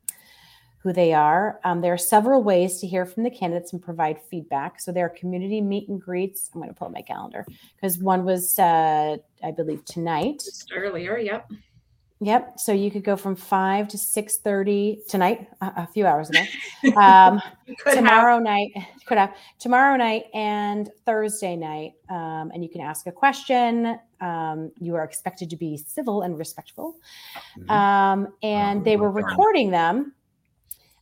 who 0.79 0.93
they 0.93 1.13
are. 1.13 1.60
Um, 1.63 1.81
there 1.81 1.93
are 1.93 1.98
several 1.98 2.43
ways 2.43 2.79
to 2.79 2.88
hear 2.88 3.05
from 3.05 3.24
the 3.24 3.29
candidates 3.29 3.74
and 3.74 3.81
provide 3.81 4.19
feedback. 4.29 4.79
So 4.79 4.91
there 4.91 5.05
are 5.05 5.10
community 5.10 5.60
meet 5.60 5.89
and 5.89 6.00
greets. 6.00 6.50
I'm 6.53 6.62
going 6.62 6.74
to 6.74 6.77
pull 6.77 6.88
up 6.88 6.93
my 6.93 7.01
calendar 7.01 7.46
because 7.75 7.98
one 7.98 8.24
was, 8.24 8.57
uh, 8.57 9.17
I 9.43 9.51
believe, 9.51 9.84
tonight. 9.86 10.41
Just 10.46 10.72
earlier, 10.74 11.17
yep. 11.17 11.50
Yep. 12.19 12.59
So 12.59 12.71
you 12.71 12.89
could 12.89 13.03
go 13.03 13.15
from 13.15 13.36
five 13.36 13.88
to 13.89 13.97
six 13.97 14.38
thirty 14.38 15.01
tonight, 15.07 15.47
a, 15.62 15.65
a 15.77 15.88
few 15.93 16.07
hours 16.07 16.31
ago. 16.31 16.41
Um, 17.00 17.39
tomorrow 17.93 18.36
have. 18.36 18.43
night, 18.43 18.71
could 19.05 19.19
have 19.19 19.36
tomorrow 19.59 19.95
night 19.95 20.25
and 20.33 20.89
Thursday 21.05 21.55
night, 21.55 21.93
um, 22.09 22.51
and 22.53 22.63
you 22.63 22.69
can 22.69 22.81
ask 22.81 23.05
a 23.05 23.12
question. 23.12 24.00
Um, 24.19 24.71
you 24.79 24.95
are 24.95 25.03
expected 25.03 25.50
to 25.51 25.55
be 25.55 25.77
civil 25.77 26.24
and 26.24 26.39
respectful, 26.39 26.95
Mhm. 27.55 27.69
um, 27.69 28.33
and 28.41 28.83
they 28.83 28.97
were 28.97 29.12
recording 29.12 29.69
them, 29.69 30.15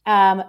um, 0.05 0.43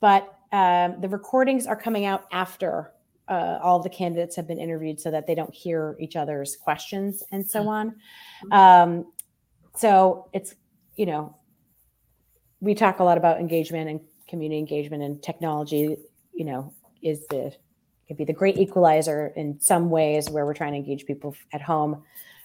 but 0.00 0.36
um, 0.52 1.00
the 1.00 1.08
recordings 1.08 1.66
are 1.66 1.76
coming 1.76 2.04
out 2.04 2.24
after 2.30 2.92
uh, 3.28 3.58
all 3.62 3.78
the 3.78 3.88
candidates 3.88 4.36
have 4.36 4.46
been 4.46 4.58
interviewed, 4.58 5.00
so 5.00 5.10
that 5.10 5.26
they 5.26 5.34
don't 5.34 5.54
hear 5.54 5.96
each 5.98 6.14
other's 6.16 6.56
questions 6.56 7.22
and 7.32 7.48
so 7.48 7.68
on. 7.68 7.94
Um, 8.50 9.06
so 9.76 10.28
it's 10.32 10.54
you 10.96 11.06
know 11.06 11.36
we 12.60 12.74
talk 12.74 12.98
a 12.98 13.04
lot 13.04 13.18
about 13.18 13.40
engagement 13.40 13.88
and 13.88 14.00
community 14.28 14.58
engagement 14.58 15.02
and 15.02 15.22
technology 15.22 15.96
you 16.32 16.44
know 16.44 16.72
is 17.02 17.26
the 17.28 17.52
could 18.08 18.16
be 18.16 18.24
the 18.24 18.32
great 18.32 18.58
equalizer 18.58 19.32
in 19.36 19.60
some 19.60 19.88
ways 19.88 20.28
where 20.28 20.44
we're 20.44 20.54
trying 20.54 20.72
to 20.72 20.78
engage 20.78 21.06
people 21.06 21.32
at 21.52 21.62
home. 21.62 22.02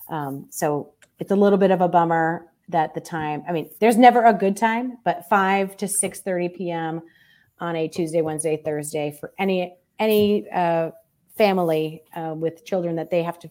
Um, 0.10 0.46
so 0.51 0.94
it's 1.17 1.32
a 1.32 1.36
little 1.36 1.58
bit 1.58 1.72
of 1.72 1.82
a 1.82 1.88
bummer 1.88 2.46
that 2.70 2.94
the 2.96 3.01
time 3.01 3.44
i 3.48 3.51
mean 3.51 3.70
there's 3.79 3.98
never 3.98 4.25
a 4.25 4.34
good 4.34 4.58
time 4.58 4.98
but 5.03 5.27
5 5.29 5.77
to 5.77 5.88
6 5.88 6.22
30 6.22 6.50
p.m 6.50 7.01
on 7.60 7.75
a 7.75 7.88
tuesday 7.88 8.22
wednesday 8.22 8.58
thursday 8.58 9.15
for 9.20 9.34
any 9.38 9.75
any 10.00 10.50
uh, 10.50 10.91
family 11.38 12.03
uh, 12.15 12.34
with 12.36 12.65
children 12.65 12.96
that 12.96 13.12
they 13.12 13.24
have 13.24 13.39
to 13.39 13.50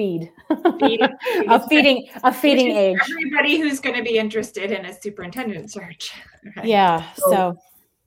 feed 0.00 0.32
Feed- 0.80 1.00
a 1.48 1.68
feeding 1.68 2.08
a 2.24 2.32
feeding 2.32 2.70
age 2.74 2.96
Everybody 3.02 3.58
who's 3.60 3.80
going 3.80 3.96
to 3.96 4.02
be 4.02 4.16
interested 4.16 4.70
in 4.70 4.86
a 4.86 4.92
superintendent 4.98 5.70
search. 5.70 6.12
Right. 6.56 6.64
yeah 6.64 7.04
so 7.16 7.54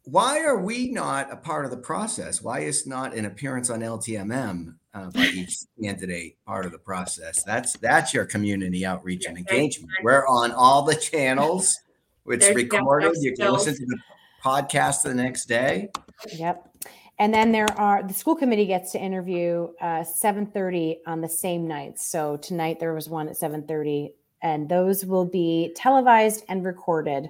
Why 0.06 0.40
are 0.40 0.58
we 0.60 0.90
not 0.90 1.32
a 1.32 1.36
part 1.38 1.66
of 1.66 1.72
the 1.72 1.78
process? 1.78 2.42
Why 2.42 2.62
is 2.62 2.88
not 2.88 3.14
an 3.16 3.26
appearance 3.26 3.70
on 3.70 3.82
LTMM 3.82 4.74
uh, 4.96 5.10
by 5.12 5.26
each 5.26 5.56
candidate 5.84 6.36
part 6.48 6.66
of 6.66 6.72
the 6.72 6.80
process? 6.80 7.44
That's 7.44 7.78
that's 7.78 8.12
your 8.14 8.26
community 8.26 8.86
outreach 8.86 9.26
and 9.28 9.38
Yeah, 9.38 9.44
right, 9.48 9.54
engagement. 9.60 9.92
right. 9.98 10.04
We're 10.04 10.28
on 10.28 10.52
all 10.52 10.82
the 10.82 10.96
channels. 10.96 11.80
It's 12.26 12.46
There's 12.46 12.56
recorded. 12.56 13.14
You 13.22 13.34
can 13.36 13.54
listen 13.54 13.76
to 13.76 13.86
the 13.86 13.98
podcast 14.44 15.04
the 15.04 15.14
next 15.14 15.46
day. 15.46 15.90
Yep. 16.34 16.70
And 17.24 17.34
then 17.34 17.54
there 17.54 17.72
are 17.78 18.04
the 18.04 18.14
school 18.14 18.36
committee 18.36 18.66
gets 18.66 18.92
to 18.92 19.00
interview 19.00 19.70
uh, 19.80 20.04
7:30 20.04 20.98
on 21.08 21.22
the 21.22 21.30
same 21.30 21.66
night. 21.66 21.98
So 21.98 22.36
tonight 22.36 22.82
there 22.82 22.94
was 22.94 23.08
one 23.08 23.30
at 23.30 23.38
7:30, 23.38 24.12
and 24.42 24.68
those 24.68 25.06
will 25.06 25.24
be 25.24 25.72
televised 25.74 26.44
and 26.50 26.66
recorded. 26.66 27.30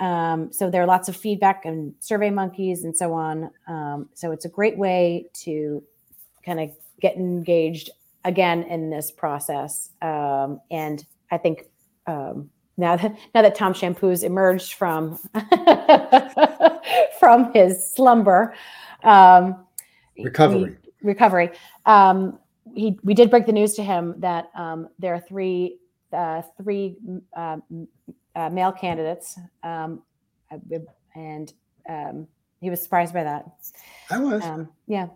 Um, 0.00 0.52
so 0.52 0.68
there 0.68 0.82
are 0.82 0.86
lots 0.86 1.08
of 1.08 1.16
feedback 1.16 1.64
and 1.64 1.94
survey 2.00 2.30
monkeys 2.30 2.82
and 2.82 2.96
so 2.96 3.12
on. 3.12 3.52
Um, 3.68 4.08
so 4.14 4.32
it's 4.32 4.46
a 4.46 4.48
great 4.48 4.76
way 4.76 5.30
to 5.44 5.80
kind 6.44 6.58
of 6.58 6.70
get 7.00 7.14
engaged 7.14 7.90
again 8.24 8.64
in 8.64 8.90
this 8.90 9.12
process. 9.12 9.90
Um, 10.02 10.60
and 10.72 11.06
I 11.30 11.38
think 11.38 11.66
um, 12.08 12.50
now 12.76 12.96
that 12.96 13.16
now 13.32 13.42
that 13.42 13.54
Tom 13.54 13.74
Shampoo's 13.74 14.24
emerged 14.24 14.72
from 14.72 15.20
from 17.20 17.52
his 17.52 17.92
slumber, 17.94 18.56
um, 19.04 19.64
Recovery. 20.18 20.76
we- 20.82 20.88
recovery. 21.02 21.50
Um, 21.86 22.38
he 22.74 22.98
we 23.02 23.14
did 23.14 23.30
break 23.30 23.46
the 23.46 23.52
news 23.52 23.74
to 23.74 23.82
him 23.82 24.14
that 24.18 24.50
um, 24.54 24.88
there 24.98 25.14
are 25.14 25.20
three 25.20 25.78
uh, 26.12 26.42
three 26.62 26.96
uh, 27.36 27.58
uh, 28.34 28.50
male 28.50 28.72
candidates, 28.72 29.38
um, 29.62 30.02
and 31.14 31.52
um, 31.88 32.26
he 32.60 32.70
was 32.70 32.82
surprised 32.82 33.14
by 33.14 33.24
that. 33.24 33.46
I 34.10 34.18
was. 34.18 34.42
Um, 34.44 34.68
yeah, 34.86 35.08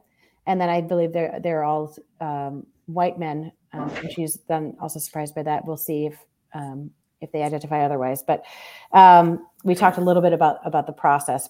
and 0.46 0.60
then 0.60 0.68
I 0.68 0.80
believe 0.80 1.12
they're 1.12 1.40
they're 1.42 1.64
all 1.64 1.94
um, 2.20 2.66
white 2.86 3.18
men, 3.18 3.52
um, 3.72 3.90
and 3.90 4.12
she's 4.12 4.38
then 4.48 4.76
also 4.80 4.98
surprised 4.98 5.34
by 5.34 5.42
that. 5.42 5.66
We'll 5.66 5.76
see 5.76 6.06
if 6.06 6.18
um, 6.54 6.90
if 7.20 7.32
they 7.32 7.42
identify 7.42 7.84
otherwise. 7.84 8.22
But 8.22 8.44
um, 8.92 9.46
we 9.64 9.74
talked 9.74 9.98
a 9.98 10.02
little 10.02 10.22
bit 10.22 10.32
about 10.32 10.58
about 10.64 10.86
the 10.86 10.92
process 10.92 11.48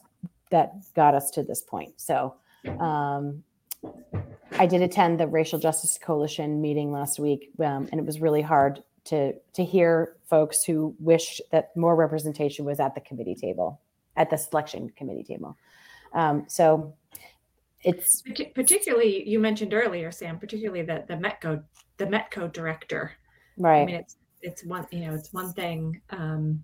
that 0.53 0.75
got 0.95 1.15
us 1.15 1.31
to 1.33 1.43
this 1.43 1.63
point. 1.63 2.01
So 2.01 2.37
um, 2.79 3.43
I 4.59 4.67
did 4.67 4.83
attend 4.83 5.19
the 5.19 5.27
Racial 5.27 5.59
Justice 5.59 5.99
Coalition 6.01 6.61
meeting 6.61 6.93
last 6.93 7.19
week, 7.19 7.51
um, 7.59 7.89
and 7.91 8.01
it 8.01 8.07
was 8.07 8.21
really 8.21 8.43
hard 8.43 8.85
to 9.05 9.33
to 9.55 9.65
hear 9.65 10.17
folks 10.31 10.63
who 10.63 10.95
wish 11.01 11.41
that 11.51 11.77
more 11.77 11.97
representation 11.97 12.65
was 12.65 12.79
at 12.79 12.95
the 12.95 13.01
committee 13.01 13.35
table, 13.35 13.81
at 14.17 14.31
the 14.31 14.37
selection 14.37 14.91
committee 14.91 15.25
table. 15.25 15.57
Um, 16.15 16.45
so 16.49 16.95
it's 17.83 18.23
Particularly, 18.55 19.29
you 19.29 19.41
mentioned 19.41 19.75
earlier, 19.75 20.13
Sam. 20.13 20.39
Particularly 20.39 20.83
the 20.83 21.05
the 21.09 21.15
Metco 21.15 21.65
the 21.97 22.07
Metco 22.07 22.53
director. 22.53 23.13
Right. 23.59 23.83
I 23.83 23.87
mean, 23.87 23.97
it's 23.97 24.17
it's 24.41 24.65
one 24.65 24.87
you 24.93 25.07
know 25.07 25.15
it's 25.15 25.33
one 25.33 25.53
thing 25.53 26.01
um, 26.11 26.63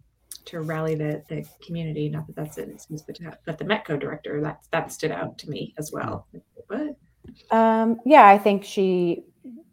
to 0.48 0.60
rally 0.60 0.94
the 0.94 1.22
the 1.28 1.44
community. 1.64 2.08
Not 2.08 2.26
that 2.26 2.36
that's 2.36 2.58
an 2.58 2.70
excuse, 2.70 3.02
but 3.02 3.16
to 3.16 3.24
have, 3.24 3.38
but 3.44 3.58
the 3.58 3.64
Metco 3.64 3.98
director 3.98 4.40
that 4.42 4.60
that 4.72 4.92
stood 4.92 5.10
out 5.12 5.38
to 5.38 5.50
me 5.50 5.74
as 5.78 5.90
well. 5.92 6.26
What? 6.66 6.96
Um, 7.50 8.00
yeah, 8.04 8.26
I 8.26 8.38
think 8.38 8.64
she 8.64 9.24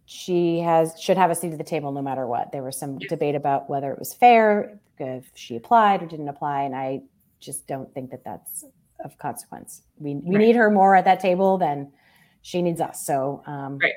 she 0.06 0.60
has 0.60 1.00
should 1.02 1.18
have 1.18 1.32
a 1.32 1.36
seat 1.36 1.52
at 1.52 1.58
the 1.58 1.64
table 1.64 1.92
no 1.92 2.02
matter 2.02 2.28
what. 2.28 2.52
There 2.52 2.64
was 2.64 2.78
some 2.78 2.98
Yeah. 3.00 3.08
debate 3.10 3.36
about 3.36 3.70
whether 3.70 3.92
it 3.92 4.00
was 4.00 4.14
fair 4.14 4.80
if 5.00 5.30
she 5.36 5.56
applied 5.56 6.02
or 6.04 6.06
didn't 6.06 6.30
apply, 6.30 6.62
and 6.64 6.76
I 6.76 7.02
just 7.40 7.68
don't 7.68 7.94
think 7.94 8.12
that 8.12 8.24
that's 8.24 8.64
of 9.04 9.18
consequence. 9.18 9.82
We 10.00 10.16
we 10.16 10.36
Right. 10.36 10.46
need 10.46 10.56
her 10.56 10.70
more 10.72 10.96
at 10.96 11.06
that 11.06 11.20
table 11.20 11.58
than 11.58 11.92
she 12.42 12.62
needs 12.62 12.82
us. 12.82 13.06
So 13.06 13.42
um, 13.46 13.78
Right. 13.80 13.94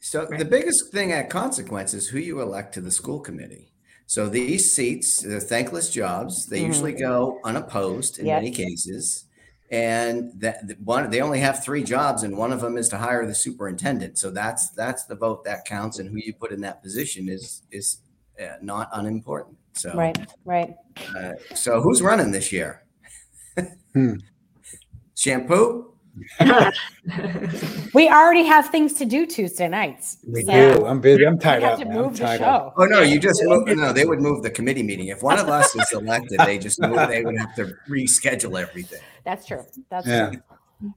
So 0.00 0.26
Right. 0.28 0.38
the 0.38 0.44
biggest 0.44 0.92
thing 0.92 1.12
at 1.12 1.30
consequence 1.30 1.94
is 1.94 2.08
who 2.08 2.18
you 2.18 2.40
elect 2.42 2.74
to 2.74 2.82
the 2.82 2.90
school 2.90 3.20
committee. 3.20 3.72
So 4.06 4.28
these 4.28 4.72
seats, 4.72 5.20
they're 5.20 5.40
thankless 5.40 5.90
jobs. 5.90 6.46
They 6.46 6.60
Mhm. 6.60 6.66
usually 6.66 6.92
go 6.92 7.40
unopposed 7.44 8.18
in 8.18 8.26
Yep. 8.26 8.42
many 8.42 8.50
cases. 8.50 9.24
And 9.70 10.38
that 10.40 10.68
that 10.68 10.80
one, 10.82 11.10
they 11.10 11.20
only 11.20 11.40
have 11.40 11.64
three 11.64 11.82
jobs, 11.82 12.22
and 12.22 12.36
one 12.36 12.52
of 12.52 12.60
them 12.60 12.76
is 12.76 12.88
to 12.90 12.98
hire 12.98 13.26
the 13.26 13.34
superintendent. 13.34 14.18
So 14.18 14.30
that's 14.30 14.70
that's 14.70 15.04
the 15.04 15.16
vote 15.16 15.42
that 15.44 15.64
counts, 15.64 15.98
and 15.98 16.08
who 16.10 16.18
you 16.18 16.34
put 16.34 16.52
in 16.52 16.60
that 16.60 16.82
position 16.82 17.28
is 17.28 17.62
is 17.72 17.98
uh, 18.40 18.56
not 18.60 18.88
unimportant. 18.92 19.56
So 19.72 19.92
right, 19.94 20.16
right. 20.44 20.74
uh, 21.16 21.32
so 21.54 21.80
who's 21.80 22.02
running 22.02 22.30
this 22.30 22.52
year? 22.52 22.84
Hmm. 23.94 24.16
Shampoo. 25.14 25.93
We 27.94 28.08
already 28.08 28.42
have 28.44 28.70
things 28.70 28.94
to 28.94 29.04
do 29.04 29.24
Tuesday 29.26 29.68
nights. 29.68 30.18
We 30.26 30.42
so 30.42 30.52
do. 30.80 30.86
I'm 30.86 31.00
busy. 31.00 31.24
I'm 31.26 31.34
we 31.34 31.38
tied 31.40 31.62
have 31.62 31.74
up. 31.74 31.78
to 31.80 31.84
man. 31.84 31.96
I'm 31.96 32.02
move 32.04 32.16
the 32.16 32.24
tied 32.24 32.42
up. 32.42 32.74
show. 32.76 32.82
Oh 32.82 32.84
no, 32.86 33.00
you 33.02 33.20
just 33.20 33.40
move, 33.44 33.68
no. 33.68 33.92
They 33.92 34.04
would 34.04 34.20
move 34.20 34.42
the 34.42 34.50
committee 34.50 34.82
meeting 34.82 35.08
if 35.08 35.22
one 35.22 35.38
of 35.38 35.48
us 35.48 35.74
is 35.76 35.92
elected. 35.92 36.40
They 36.40 36.58
just 36.58 36.80
move. 36.80 36.96
They 37.08 37.22
would 37.24 37.38
have 37.38 37.54
to 37.56 37.74
reschedule 37.88 38.60
everything. 38.60 39.00
That's 39.24 39.46
true. 39.46 39.64
That's 39.90 40.06
Yeah. 40.06 40.30
true. 40.30 40.40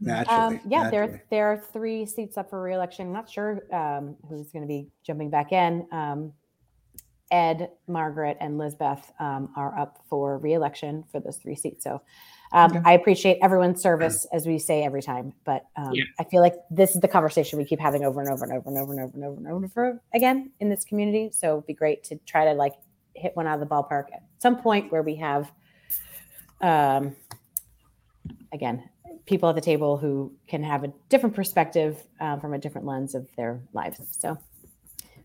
Naturally. 0.02 0.40
Um, 0.58 0.60
yeah, 0.68 0.84
naturally. 0.84 0.90
there 1.12 1.24
there 1.30 1.48
are 1.52 1.58
three 1.58 2.06
seats 2.06 2.38
up 2.38 2.50
for 2.50 2.62
reelection. 2.62 3.14
Not 3.14 3.30
sure 3.30 3.62
um, 3.74 4.16
who's 4.28 4.52
going 4.52 4.64
to 4.64 4.68
be 4.68 4.88
jumping 5.04 5.30
back 5.30 5.52
in. 5.52 5.88
Um, 5.92 6.34
Ed, 7.30 7.70
Margaret, 7.88 8.38
and 8.40 8.58
Lizbeth 8.58 9.12
um, 9.20 9.50
are 9.56 9.78
up 9.78 10.00
for 10.10 10.38
reelection 10.40 11.04
for 11.12 11.20
those 11.20 11.38
three 11.38 11.56
seats. 11.56 11.84
So 11.84 12.02
um, 12.52 12.72
Okay. 12.72 12.82
I 12.86 12.94
appreciate 12.94 13.38
everyone's 13.42 13.82
service, 13.82 14.26
as 14.32 14.46
we 14.46 14.58
say 14.60 14.84
every 14.84 15.02
time. 15.02 15.34
But 15.44 15.66
um, 15.76 15.92
Yeah. 15.94 16.04
I 16.20 16.24
feel 16.24 16.42
like 16.42 16.56
this 16.72 16.96
is 16.96 17.02
the 17.02 17.08
conversation 17.08 17.60
we 17.60 17.66
keep 17.66 17.80
having 17.80 18.04
over 18.04 18.22
and 18.22 18.30
over 18.30 18.46
and 18.46 18.54
over 18.54 18.70
and 18.70 18.78
over 18.78 18.92
and 18.94 19.02
over 19.02 19.18
and 19.18 19.26
over 19.26 19.58
and 19.58 19.66
over 19.66 20.02
again 20.14 20.52
in 20.60 20.70
this 20.70 20.86
community. 20.86 21.30
So 21.32 21.54
it'd 21.54 21.68
be 21.68 21.74
great 21.74 22.04
to 22.06 22.16
try 22.26 22.46
to 22.46 22.54
like 22.54 22.74
hit 23.14 23.36
one 23.36 23.48
out 23.48 23.62
of 23.62 23.68
the 23.68 23.74
ballpark 23.74 24.06
at 24.14 24.24
some 24.40 24.58
point 24.62 24.92
where 24.92 25.02
we 25.04 25.16
have, 25.16 25.52
um, 26.62 27.16
again, 28.54 28.90
people 29.26 29.50
at 29.50 29.56
the 29.56 29.62
table 29.62 29.98
who 29.98 30.32
can 30.48 30.64
have 30.64 30.84
a 30.84 30.94
different 31.10 31.36
perspective 31.36 32.02
uh, 32.20 32.38
from 32.38 32.54
a 32.54 32.58
different 32.58 32.88
lens 32.88 33.14
of 33.16 33.28
their 33.36 33.60
lives. 33.74 34.00
So 34.20 34.38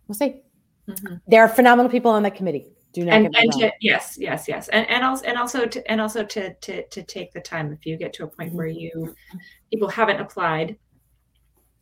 we'll 0.09 0.15
see. 0.17 0.43
Mhm. 0.89 1.21
There 1.29 1.43
are 1.43 1.49
phenomenal 1.49 1.91
people 1.91 2.11
on 2.11 2.23
that 2.25 2.35
committee. 2.35 2.67
Do 2.93 3.05
not 3.07 3.15
and, 3.15 3.33
get 3.33 3.43
and 3.43 3.53
to, 3.53 3.73
yes, 3.81 4.17
yes, 4.21 4.47
yes, 4.47 4.69
and 4.69 4.89
and 4.91 5.03
also 5.03 5.25
and 5.25 5.39
also 5.39 5.65
to 5.65 5.91
and 5.91 6.01
also 6.01 6.25
to 6.25 6.53
to 6.53 6.87
to 6.87 7.03
take 7.03 7.33
the 7.33 7.41
time 7.41 7.73
if 7.73 7.87
you 7.87 7.97
get 7.97 8.13
to 8.15 8.25
a 8.25 8.27
point 8.27 8.53
where 8.53 8.67
you 8.67 9.15
people 9.71 9.89
haven't 9.89 10.21
applied, 10.21 10.77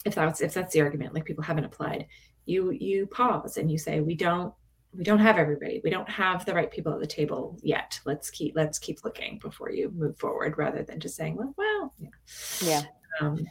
if 0.05 0.15
that's 0.15 0.41
if 0.41 0.55
that's 0.55 0.73
the 0.73 0.81
argument, 0.81 1.13
like 1.13 1.25
people 1.25 1.43
haven't 1.43 1.65
applied, 1.65 2.07
you 2.47 2.71
you 2.71 3.07
pause 3.07 3.57
and 3.57 3.73
you 3.73 3.77
say 3.77 4.01
we 4.01 4.15
don't 4.15 4.55
we 4.97 5.03
don't 5.03 5.19
have 5.19 5.37
everybody, 5.37 5.81
we 5.83 5.91
don't 5.91 6.09
have 6.09 6.45
the 6.45 6.55
right 6.55 6.71
people 6.71 6.93
at 6.93 7.01
the 7.01 7.07
table 7.07 7.59
yet. 7.63 7.99
Let's 8.05 8.31
keep 8.31 8.55
let's 8.55 8.79
keep 8.79 9.05
looking 9.05 9.39
before 9.41 9.71
you 9.73 9.91
move 9.91 10.17
forward, 10.17 10.59
rather 10.59 10.85
than 10.85 11.01
just 11.01 11.17
saying 11.17 11.37
well, 11.37 11.55
well, 11.57 11.93
yeah. 11.99 12.09
yeah. 12.63 12.83
Um, 13.21 13.47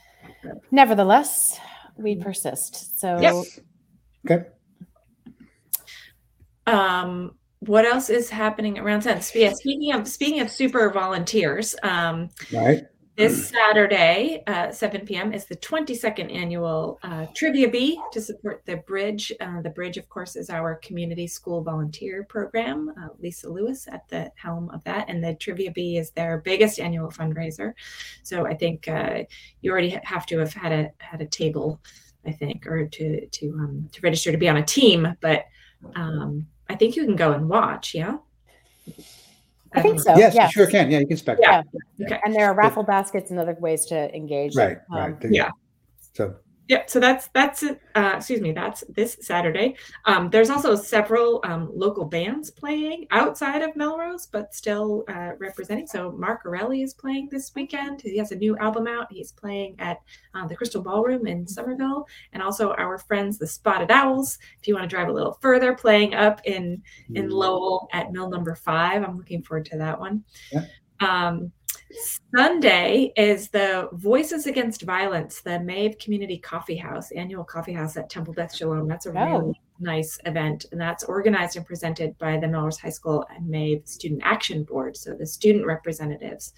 Nevertheless, 0.71 1.59
we 1.97 2.15
persist. 2.15 2.99
So 2.99 3.19
Yep. 3.19 3.35
Okay. 4.31 4.49
um 6.67 7.35
what 7.61 7.85
else 7.85 8.09
is 8.09 8.29
happening 8.29 8.79
around 8.79 9.01
sense 9.01 9.35
yeah 9.35 9.51
speaking 9.51 9.93
of 9.93 10.07
speaking 10.07 10.39
of 10.39 10.49
super 10.49 10.89
volunteers 10.91 11.75
um 11.83 12.29
Right. 12.53 12.83
this 13.17 13.49
saturday 13.49 14.41
uh, 14.47 14.71
7 14.71 15.05
p.m 15.05 15.33
is 15.33 15.43
the 15.45 15.57
22nd 15.57 16.33
annual 16.33 16.99
uh, 17.03 17.25
trivia 17.35 17.67
bee 17.67 17.99
to 18.13 18.21
support 18.21 18.61
the 18.65 18.77
bridge. 18.77 19.33
Uh, 19.41 19.61
the 19.61 19.71
bridge 19.71 19.97
of 19.97 20.07
course 20.07 20.37
is 20.37 20.49
our 20.49 20.75
community 20.75 21.27
school 21.27 21.61
volunteer 21.61 22.23
program 22.29 22.93
uh, 22.97 23.09
lisa 23.19 23.49
lewis 23.49 23.89
at 23.91 24.07
the 24.07 24.31
helm 24.35 24.69
of 24.69 24.81
that. 24.85 25.09
And 25.09 25.21
the 25.21 25.33
trivia 25.35 25.71
bee 25.71 25.97
is 25.97 26.11
their 26.11 26.37
biggest 26.37 26.79
annual 26.79 27.09
fundraiser. 27.09 27.73
So 28.23 28.45
i 28.47 28.53
think 28.53 28.87
uh, 28.87 29.23
you 29.61 29.69
already 29.71 29.99
have 30.03 30.25
to 30.27 30.37
have 30.37 30.53
had 30.53 30.71
a 30.71 30.91
had 30.99 31.21
a 31.21 31.25
table 31.25 31.81
i 32.25 32.31
think 32.31 32.65
or 32.65 32.87
to 32.87 33.27
to 33.27 33.49
um, 33.59 33.89
to 33.91 33.99
register 34.01 34.31
to 34.31 34.37
be 34.37 34.47
on 34.47 34.57
a 34.57 34.63
team 34.63 35.13
but 35.19 35.43
um, 35.95 36.45
I 36.69 36.75
think 36.75 36.95
you 36.95 37.03
can 37.05 37.15
go 37.15 37.31
and 37.33 37.49
watch. 37.49 37.93
Yeah, 37.95 38.17
I 39.73 39.81
think 39.81 39.95
Um, 39.95 39.99
so. 39.99 40.17
yes, 40.17 40.35
yes. 40.35 40.55
you 40.55 40.63
sure 40.63 40.71
can. 40.71 40.89
Yeah, 40.91 40.99
you 40.99 41.07
can 41.07 41.17
spec. 41.17 41.37
Yeah. 41.41 41.63
that. 41.97 42.05
Okay. 42.05 42.19
And 42.23 42.33
there 42.33 42.45
are 42.45 42.53
raffle 42.53 42.83
baskets 42.83 43.31
and 43.31 43.39
other 43.39 43.57
ways 43.59 43.85
to 43.87 44.15
engage. 44.15 44.55
Right. 44.55 44.77
Um, 44.91 44.97
Right. 45.21 45.31
yeah. 45.31 45.49
So 46.13 46.35
Yeah, 46.69 46.83
so 46.85 46.99
that's 46.99 47.29
that's. 47.29 47.63
Uh, 47.63 48.13
excuse 48.15 48.41
me, 48.41 48.51
that's 48.51 48.83
this 48.89 49.17
Saturday. 49.21 49.75
Um, 50.05 50.29
there's 50.29 50.51
also 50.51 50.75
several 50.75 51.41
um, 51.43 51.71
local 51.73 52.05
bands 52.05 52.51
playing 52.51 53.07
outside 53.09 53.63
of 53.63 53.75
Melrose, 53.75 54.27
but 54.27 54.53
still 54.53 55.03
uh, 55.07 55.31
representing. 55.39 55.87
So 55.87 56.11
Mark 56.11 56.43
Erelli 56.43 56.83
is 56.83 56.93
playing 56.93 57.29
this 57.31 57.51
weekend. 57.55 58.01
He 58.01 58.17
has 58.19 58.31
a 58.31 58.35
new 58.35 58.55
album 58.59 58.85
out. 58.85 59.07
He's 59.09 59.31
playing 59.31 59.77
at 59.79 59.97
uh, 60.35 60.45
the 60.45 60.55
Crystal 60.55 60.83
Ballroom 60.83 61.25
in 61.25 61.47
Somerville, 61.47 62.07
and 62.33 62.43
also 62.43 62.73
our 62.73 62.99
friends 62.99 63.39
the 63.39 63.47
Spotted 63.47 63.89
Owls. 63.89 64.37
If 64.61 64.67
you 64.67 64.75
want 64.75 64.87
to 64.87 64.95
drive 64.95 65.07
a 65.07 65.11
little 65.11 65.39
further, 65.41 65.73
playing 65.73 66.13
up 66.13 66.39
in 66.45 66.83
in 67.15 67.31
Lowell 67.31 67.89
at 67.93 68.11
Mill 68.11 68.29
Number 68.29 68.53
Five. 68.53 69.01
I'm 69.01 69.17
looking 69.17 69.41
forward 69.41 69.65
to 69.65 69.77
that 69.79 69.99
one. 69.99 70.23
Yeah. 70.51 70.65
Um, 70.99 71.51
Sunday 72.35 73.11
is 73.17 73.49
the 73.49 73.89
Voices 73.93 74.45
Against 74.45 74.83
Violence, 74.83 75.41
the 75.41 75.51
MAAV 75.59 75.99
Community 75.99 76.37
Coffee 76.37 76.75
House, 76.75 77.11
annual 77.11 77.43
coffee 77.43 77.73
house 77.73 77.97
at 77.97 78.09
Temple 78.09 78.33
Beth 78.33 78.55
Shalom. 78.55 78.87
That's 78.87 79.07
a 79.07 79.09
Oh. 79.09 79.39
really 79.39 79.61
nice 79.79 80.19
event, 80.25 80.65
and 80.71 80.79
that's 80.79 81.03
organized 81.03 81.57
and 81.57 81.65
presented 81.65 82.17
by 82.17 82.37
the 82.37 82.47
Melrose 82.47 82.79
High 82.79 82.89
School 82.89 83.25
and 83.35 83.49
MAAV 83.49 83.87
Student 83.87 84.21
Action 84.23 84.63
Board. 84.63 84.95
So 84.97 85.13
the 85.15 85.25
student 85.25 85.65
representatives 85.65 86.53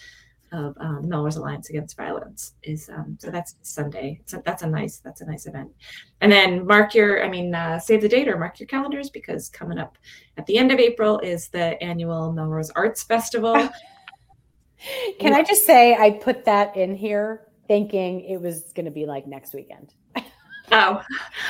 of 0.52 0.76
um, 0.82 1.08
Melrose 1.08 1.38
Alliance 1.38 1.70
Against 1.70 1.96
Violence 1.96 2.56
is 2.64 2.90
um, 2.90 3.18
so 3.22 3.32
that's 3.32 3.56
Sunday. 3.62 4.20
So 4.26 4.42
that's 4.44 4.64
a 4.64 4.68
nice 4.68 4.98
that's 4.98 5.22
a 5.22 5.26
nice 5.26 5.46
event. 5.46 5.72
And 6.20 6.30
then 6.30 6.68
mark 6.68 6.94
your, 6.94 7.24
I 7.24 7.30
mean, 7.30 7.56
uh, 7.56 7.80
save 7.80 8.02
the 8.02 8.10
date 8.10 8.28
or 8.28 8.38
mark 8.38 8.60
your 8.60 8.68
calendars 8.68 9.10
because 9.10 9.48
coming 9.48 9.78
up 9.78 9.98
at 10.38 10.46
the 10.48 10.58
end 10.58 10.74
of 10.74 10.80
April 10.80 11.20
is 11.20 11.48
the 11.48 11.82
annual 11.82 12.34
Melrose 12.34 12.70
Arts 12.72 13.02
Festival. 13.04 13.70
Can 15.20 15.34
I 15.34 15.44
just 15.44 15.66
say 15.66 15.96
I 15.96 16.12
put 16.12 16.46
that 16.46 16.76
in 16.76 16.96
here 16.96 17.48
thinking 17.68 18.22
it 18.22 18.42
was 18.42 18.72
going 18.74 18.86
to 18.86 18.92
be 18.92 19.06
like 19.06 19.28
next 19.28 19.54
weekend. 19.54 19.94
Oh, 20.18 20.24
I 20.72 21.04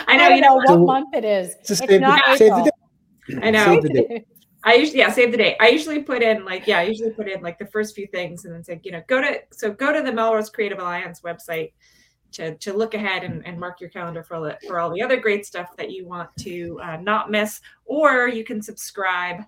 I 0.07 0.17
know. 0.17 0.27
don't 0.29 0.35
You 0.35 0.41
know, 0.41 0.47
know 0.49 0.55
what 0.55 0.67
So- 0.67 0.85
month 0.85 1.15
it 1.15 1.25
is. 1.25 1.55
It's 1.61 1.77
save 1.79 1.87
the- 1.89 1.99
not 1.99 2.21
save 2.37 2.39
the 2.39 2.45
April. 2.45 2.63
date. 2.65 3.39
I 3.43 3.51
know. 3.51 3.65
Save 3.65 3.83
the 3.83 3.89
date. 3.89 4.27
I 4.63 4.75
usually 4.75 4.99
yeah 4.99 5.09
save 5.11 5.31
the 5.31 5.37
day. 5.37 5.55
I 5.59 5.69
usually 5.69 6.03
put 6.03 6.21
in 6.21 6.45
like 6.45 6.67
yeah 6.67 6.79
I 6.79 6.83
usually 6.83 7.09
put 7.11 7.27
in 7.27 7.41
like 7.41 7.57
the 7.57 7.65
first 7.65 7.95
few 7.95 8.05
things 8.07 8.45
and 8.45 8.53
then 8.53 8.63
say 8.63 8.79
you 8.83 8.91
know 8.91 9.01
go 9.07 9.19
to 9.21 9.39
so 9.51 9.71
go 9.71 9.91
to 9.91 10.01
the 10.03 10.11
Melrose 10.11 10.49
Creative 10.51 10.77
Alliance 10.77 11.21
website 11.21 11.73
to 12.33 12.55
to 12.57 12.71
look 12.73 12.93
ahead 12.93 13.23
and, 13.23 13.45
and 13.47 13.59
mark 13.59 13.81
your 13.81 13.89
calendar 13.89 14.23
for 14.23 14.35
all 14.35 14.43
the, 14.43 14.57
for 14.67 14.79
all 14.79 14.93
the 14.93 15.01
other 15.01 15.17
great 15.17 15.45
stuff 15.47 15.75
that 15.77 15.89
you 15.91 16.07
want 16.07 16.29
to 16.41 16.79
uh, 16.83 16.97
not 16.97 17.31
miss 17.31 17.59
or 17.85 18.27
you 18.27 18.43
can 18.43 18.61
subscribe 18.61 19.41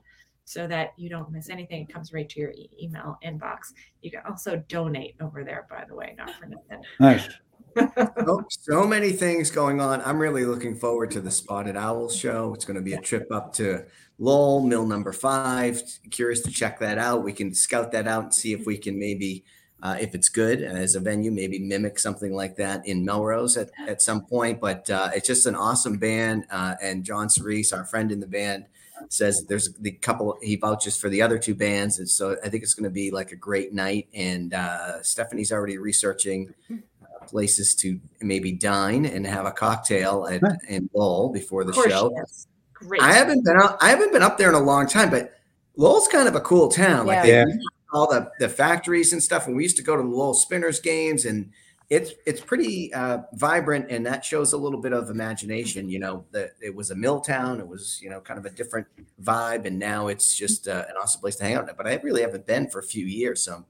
so 0.46 0.68
that 0.68 0.94
you 0.98 1.10
don't 1.10 1.32
miss 1.32 1.50
anything. 1.50 1.84
It 1.84 1.94
comes 1.94 2.14
right 2.14 2.28
to 2.30 2.40
your 2.40 2.52
e- 2.52 2.70
email 2.82 3.18
inbox. 3.26 3.74
You 4.02 4.12
can 4.12 4.22
also 4.28 4.64
donate 4.68 5.16
over 5.22 5.44
there 5.44 5.68
by 5.70 5.86
the 5.88 5.96
way, 5.96 6.16
not 6.18 6.32
for 6.36 6.46
nothing. 6.46 6.84
Nice. 7.00 7.28
So, 7.76 8.46
so 8.50 8.86
many 8.86 9.12
things 9.12 9.50
going 9.50 9.82
on. 9.82 10.00
I'm 10.02 10.20
really 10.20 10.46
looking 10.46 10.76
forward 10.76 11.10
to 11.12 11.22
the 11.22 11.32
Spotted 11.32 11.76
Owls 11.76 12.16
show. 12.16 12.54
It's 12.54 12.66
going 12.66 12.76
to 12.76 12.84
be 12.84 12.94
a 12.94 13.02
trip 13.02 13.32
up 13.32 13.52
to 13.56 13.86
Lowell, 14.20 14.62
Mill 14.62 14.86
Number 14.86 15.12
Five. 15.12 15.82
Curious 16.12 16.42
to 16.42 16.52
check 16.52 16.80
that 16.82 17.00
out. 17.00 17.24
We 17.24 17.34
can 17.34 17.52
scout 17.52 17.92
that 17.94 18.08
out 18.08 18.26
and 18.26 18.34
see 18.34 18.54
if 18.54 18.68
we 18.68 18.78
can 18.78 19.00
maybe, 19.00 19.44
uh, 19.82 19.98
if 20.00 20.14
it's 20.14 20.30
good 20.30 20.62
as 20.62 20.94
a 20.94 21.00
venue, 21.00 21.32
maybe 21.32 21.58
mimic 21.58 21.98
something 21.98 22.34
like 22.34 22.56
that 22.58 22.86
in 22.86 23.04
Melrose 23.04 23.58
at, 23.58 23.72
at 23.88 24.04
some 24.04 24.24
point. 24.24 24.62
But 24.62 24.88
uh, 24.92 25.10
it's 25.16 25.28
just 25.28 25.48
an 25.48 25.56
awesome 25.56 25.98
band. 25.98 26.46
Uh, 26.52 26.76
and 26.80 27.04
John 27.04 27.28
Cerise, 27.28 27.74
our 27.74 27.86
friend 27.86 28.12
in 28.12 28.20
the 28.20 28.28
band, 28.28 28.68
says 29.10 29.46
there's 29.48 29.74
the 29.80 29.92
couple 29.92 30.38
he 30.42 30.56
vouches 30.56 30.96
for 30.98 31.10
the 31.10 31.22
other 31.22 31.38
two 31.38 31.54
bands 31.56 32.00
and 32.00 32.10
so 32.10 32.36
i 32.44 32.50
think 32.50 32.64
it's 32.64 32.74
going 32.74 32.84
to 32.84 32.90
be 32.90 33.12
like 33.12 33.32
a 33.32 33.36
great 33.36 33.74
night 33.74 34.08
and 34.14 34.54
uh 34.54 35.02
stephanie's 35.04 35.52
already 35.52 35.78
researching 35.78 36.54
uh, 36.72 37.26
places 37.26 37.76
to 37.76 38.00
maybe 38.22 38.52
dine 38.52 39.06
and 39.06 39.26
have 39.28 39.46
a 39.46 39.52
cocktail 39.52 40.28
at 40.28 40.42
and 40.42 40.60
in 40.70 40.90
Lowell 40.94 41.30
before 41.30 41.64
the 41.64 41.70
Of 41.70 41.76
course, 41.76 41.90
show. 41.92 42.14
yes. 42.16 42.48
Great. 42.74 43.02
I 43.02 43.14
haven't 43.14 43.44
been 43.46 43.58
out. 43.58 43.78
I 43.82 43.90
haven't 43.90 44.12
been 44.12 44.24
up 44.24 44.38
there 44.38 44.50
in 44.50 44.56
a 44.56 44.60
long 44.60 44.88
time, 44.88 45.10
but 45.10 45.34
Lowell's 45.78 46.08
kind 46.10 46.28
of 46.28 46.36
a 46.36 46.42
cool 46.42 46.68
town. 46.70 47.06
Like 47.08 47.24
they 47.24 47.30
Yeah. 47.32 47.46
all 47.94 48.08
the 48.10 48.30
the 48.40 48.50
factories 48.50 49.14
and 49.14 49.24
stuff. 49.24 49.48
And 49.48 49.56
we 49.56 49.64
used 49.64 49.78
to 49.78 49.84
go 49.84 49.96
to 49.96 50.02
the 50.04 50.08
Lowell 50.10 50.34
Spinners 50.34 50.80
games, 50.82 51.24
and 51.26 51.50
it's 51.94 52.14
it's 52.26 52.42
pretty 52.42 52.94
uh, 52.94 53.20
vibrant, 53.34 53.92
and 53.92 54.06
that 54.06 54.26
shows 54.26 54.54
a 54.54 54.58
little 54.58 54.80
bit 54.80 54.94
of 54.94 55.10
imagination. 55.10 55.90
You 55.90 56.00
know, 56.00 56.26
that 56.32 56.52
it 56.62 56.74
was 56.74 56.90
a 56.92 56.96
mill 56.96 57.22
town. 57.22 57.60
It 57.60 57.68
was 57.68 58.00
you 58.02 58.10
know 58.10 58.20
kind 58.20 58.40
of 58.40 58.46
a 58.46 58.50
different 58.50 58.88
vibe, 59.22 59.66
and 59.66 59.78
now 59.78 60.08
it's 60.08 60.36
just 60.36 60.68
uh, 60.68 60.86
an 60.90 60.96
awesome 61.02 61.22
place 61.22 61.36
to 61.38 61.44
hang 61.44 61.56
out. 61.56 61.70
But 61.78 61.88
I 61.88 61.96
really 62.04 62.22
haven't 62.22 62.48
been 62.48 62.70
for 62.70 62.80
a 62.80 62.84
few 62.84 63.06
years, 63.06 63.44
so 63.44 63.56
I'm 63.56 63.66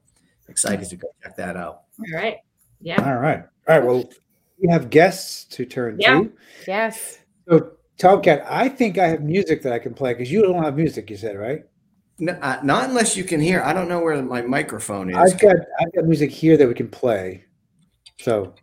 excited 0.48 0.88
to 0.88 0.96
go 0.96 1.08
check 1.22 1.36
that 1.36 1.56
out. 1.56 1.82
All 1.98 2.18
right. 2.18 2.38
Yeah. 2.80 3.02
All 3.04 3.18
right. 3.18 3.44
All 3.68 3.78
right. 3.78 3.84
Well, 3.84 4.08
we 4.58 4.70
have 4.70 4.88
guests 4.90 5.44
to 5.56 5.66
turn 5.66 5.98
Yeah. 6.00 6.20
to. 6.20 6.32
Yes. 6.66 7.18
So, 7.48 7.72
Tomcat, 7.98 8.44
I 8.48 8.68
think 8.68 8.96
I 8.98 9.08
have 9.08 9.22
music 9.22 9.62
that 9.62 9.72
I 9.72 9.78
can 9.78 9.92
play 9.94 10.14
because 10.14 10.32
you 10.32 10.42
don't 10.42 10.62
have 10.62 10.76
music. 10.76 11.10
You 11.10 11.16
said 11.16 11.36
right. 11.36 11.64
No, 12.18 12.32
uh, 12.40 12.60
not 12.62 12.88
unless 12.88 13.16
you 13.16 13.24
can 13.24 13.40
hear. 13.40 13.60
I 13.62 13.72
don't 13.72 13.88
know 13.88 14.00
where 14.00 14.22
my 14.22 14.40
microphone 14.40 15.10
is. 15.10 15.16
I've 15.16 15.38
got 15.38 15.56
I've 15.80 15.92
got 15.94 16.04
music 16.04 16.30
here 16.30 16.56
that 16.56 16.66
we 16.66 16.74
can 16.74 16.88
play. 16.88 17.44
So, 18.20 18.54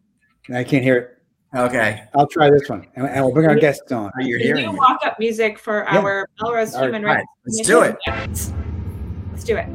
I 0.53 0.63
can't 0.63 0.83
hear 0.83 0.97
it. 0.97 1.17
Okay, 1.53 2.03
I'll 2.15 2.27
try 2.27 2.49
this 2.49 2.69
one, 2.69 2.87
and, 2.95 3.05
and 3.07 3.25
we'll 3.25 3.33
bring 3.33 3.47
our 3.47 3.55
guests 3.55 3.91
on. 3.91 4.09
are 4.15 4.21
you 4.21 4.37
Can 4.37 4.47
hearing 4.47 4.63
you 4.65 4.71
me? 4.71 4.77
walk 4.79 5.01
up 5.05 5.19
music 5.19 5.59
for 5.59 5.85
Yeah. 5.91 5.99
our 5.99 6.29
Melrose 6.41 6.73
All 6.73 6.81
right, 6.81 6.85
Human 6.87 7.03
all 7.03 7.09
right, 7.13 7.17
Rights? 7.17 7.27
let's 7.45 7.67
do 7.67 7.81
it. 7.81 7.97
Commission? 8.05 9.29
Let's 9.33 9.43
do 9.43 9.57
it. 9.57 9.65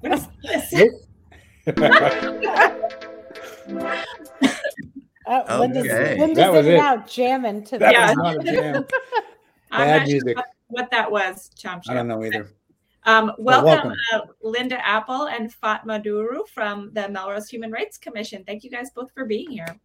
What 0.00 0.12
is 0.12 0.28
this? 0.42 0.74
Oh, 5.26 5.42
uh, 5.48 5.58
Linda's, 5.58 5.86
Okay. 5.86 6.18
Linda's 6.18 6.36
That 6.36 6.52
was 6.52 6.66
in 6.66 6.72
and 6.72 6.80
it. 6.80 6.84
out 6.84 7.08
jamming 7.08 7.64
to 7.64 7.78
That 7.78 7.86
the 7.88 7.92
Yeah. 7.92 8.08
was 8.08 8.16
not 8.18 8.36
a 8.36 8.52
jam. 8.52 8.86
I'm 9.70 9.86
Bad 9.86 9.98
not 10.00 10.08
sure 10.08 10.12
music. 10.12 10.36
what, 10.36 10.46
what 10.68 10.90
that 10.90 11.10
was, 11.10 11.50
Chomp 11.58 11.82
I 11.88 11.94
don't 11.94 12.08
know 12.08 12.22
either. 12.24 12.50
Um, 13.08 13.32
welcome, 13.38 13.64
welcome. 13.64 13.92
Uh, 14.12 14.20
Linda 14.42 14.86
Apple 14.86 15.28
and 15.28 15.50
Fatma 15.50 15.98
Duru 15.98 16.46
from 16.46 16.90
the 16.92 17.08
Melrose 17.08 17.48
Human 17.48 17.70
Rights 17.72 17.96
Commission. 17.96 18.44
Thank 18.44 18.64
you 18.64 18.70
guys 18.70 18.90
both 18.94 19.10
for 19.14 19.24
being 19.24 19.50
here. 19.50 19.78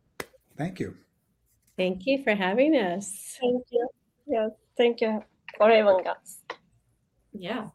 Thank 0.57 0.81
you. 0.81 0.97
Thank 1.77 2.05
you 2.05 2.21
for 2.21 2.35
having 2.35 2.75
us. 2.75 3.37
Thank 3.39 3.63
you. 3.71 3.87
Yes, 4.27 4.51
thank 4.75 4.99
you 4.99 5.23
for 5.57 5.69
having 5.69 6.05
us. 6.05 6.39
Yeah. 7.31 7.69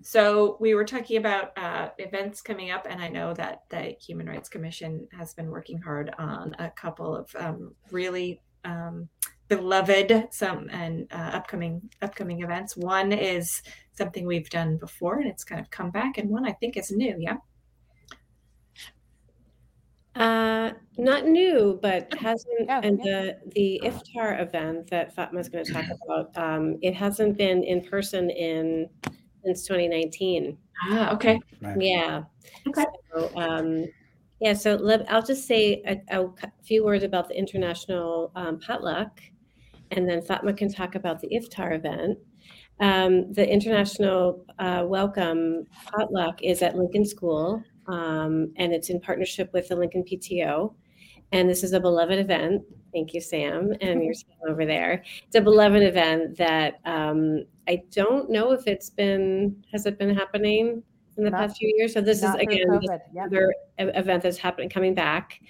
So 0.00 0.58
we 0.60 0.76
were 0.76 0.84
talking 0.84 1.16
about 1.16 1.58
uh, 1.58 1.88
events 1.98 2.40
coming 2.40 2.70
up, 2.70 2.86
and 2.88 3.02
I 3.02 3.08
know 3.08 3.34
that 3.34 3.64
the 3.70 3.96
Human 4.00 4.28
Rights 4.28 4.48
Commission 4.48 5.08
has 5.10 5.34
been 5.34 5.50
working 5.50 5.78
hard 5.78 6.14
on 6.18 6.54
a 6.60 6.70
couple 6.70 7.16
of 7.16 7.34
um, 7.36 7.74
really 7.90 8.40
um, 8.64 9.08
beloved 9.48 10.28
some 10.30 10.68
and 10.70 11.08
uh, 11.12 11.30
upcoming 11.32 11.90
upcoming 12.00 12.42
events. 12.42 12.76
One 12.76 13.12
is 13.12 13.60
something 13.94 14.26
we've 14.26 14.50
done 14.50 14.76
before, 14.76 15.20
and 15.20 15.28
it's 15.28 15.44
kind 15.44 15.60
of 15.60 15.70
come 15.70 15.90
back, 15.90 16.18
and 16.18 16.28
one 16.30 16.46
I 16.46 16.52
think 16.52 16.76
is 16.76 16.90
new. 16.90 17.16
Yeah. 17.18 17.36
Uh, 20.16 20.70
not 20.96 21.26
new, 21.26 21.78
but 21.82 22.12
hasn't, 22.14 22.70
Oh, 22.70 22.80
and 22.82 23.00
yeah. 23.02 23.22
the, 23.22 23.38
the 23.54 23.80
iftar 23.82 24.40
event 24.40 24.88
that 24.90 25.14
Fatma 25.14 25.40
is 25.40 25.48
going 25.48 25.64
to 25.64 25.72
talk 25.72 25.84
about, 26.08 26.36
um, 26.38 26.78
it 26.82 26.94
hasn't 26.94 27.36
been 27.36 27.64
in 27.64 27.82
person 27.82 28.30
in, 28.30 28.88
since 29.44 29.66
2019. 29.66 30.56
Ah, 30.90 31.12
okay. 31.14 31.40
Right. 31.60 31.76
Yeah. 31.80 32.22
Okay. 32.68 32.84
So, 33.12 33.30
um, 33.36 33.86
yeah, 34.40 34.52
so 34.52 34.76
let, 34.76 35.10
I'll 35.10 35.22
just 35.22 35.46
say 35.46 35.82
a, 35.86 36.20
a 36.20 36.28
few 36.62 36.84
words 36.84 37.02
about 37.02 37.28
the 37.28 37.36
international 37.36 38.30
um, 38.36 38.60
potluck, 38.60 39.20
and 39.90 40.08
then 40.08 40.22
Fatma 40.22 40.52
can 40.52 40.72
talk 40.72 40.94
about 40.94 41.20
the 41.20 41.28
iftar 41.28 41.74
event. 41.74 42.18
Um, 42.80 43.32
the 43.32 43.48
international 43.48 44.44
uh, 44.58 44.84
welcome 44.86 45.66
potluck 45.86 46.42
is 46.42 46.62
at 46.62 46.76
Lincoln 46.76 47.04
School, 47.04 47.62
um, 47.86 48.52
and 48.56 48.72
it's 48.72 48.90
in 48.90 49.00
partnership 49.00 49.52
with 49.52 49.68
the 49.68 49.76
Lincoln 49.76 50.04
PTO. 50.04 50.74
And 51.32 51.48
this 51.48 51.62
is 51.64 51.72
a 51.72 51.80
beloved 51.80 52.18
event. 52.18 52.62
Thank 52.92 53.14
you, 53.14 53.20
Sam, 53.20 53.72
and 53.80 54.02
your 54.02 54.14
Sam 54.14 54.36
over 54.48 54.66
there. 54.66 55.04
It's 55.26 55.36
a 55.36 55.40
beloved 55.40 55.82
event 55.82 56.36
that 56.36 56.80
um, 56.84 57.44
I 57.68 57.82
don't 57.90 58.30
know 58.30 58.52
if 58.52 58.66
it's 58.66 58.90
been 58.90 59.64
has 59.72 59.86
it 59.86 59.98
been 59.98 60.14
happening 60.14 60.82
in 61.16 61.24
the 61.24 61.30
Not- 61.30 61.40
past 61.40 61.58
few 61.58 61.72
years. 61.76 61.94
So 61.94 62.00
this 62.00 62.22
is 62.22 62.34
again 62.34 62.66
COVID, 62.68 63.00
yep. 63.12 63.26
another 63.26 63.54
event 63.78 64.22
that's 64.22 64.38
happening 64.38 64.68
coming 64.68 64.94
back 64.94 65.40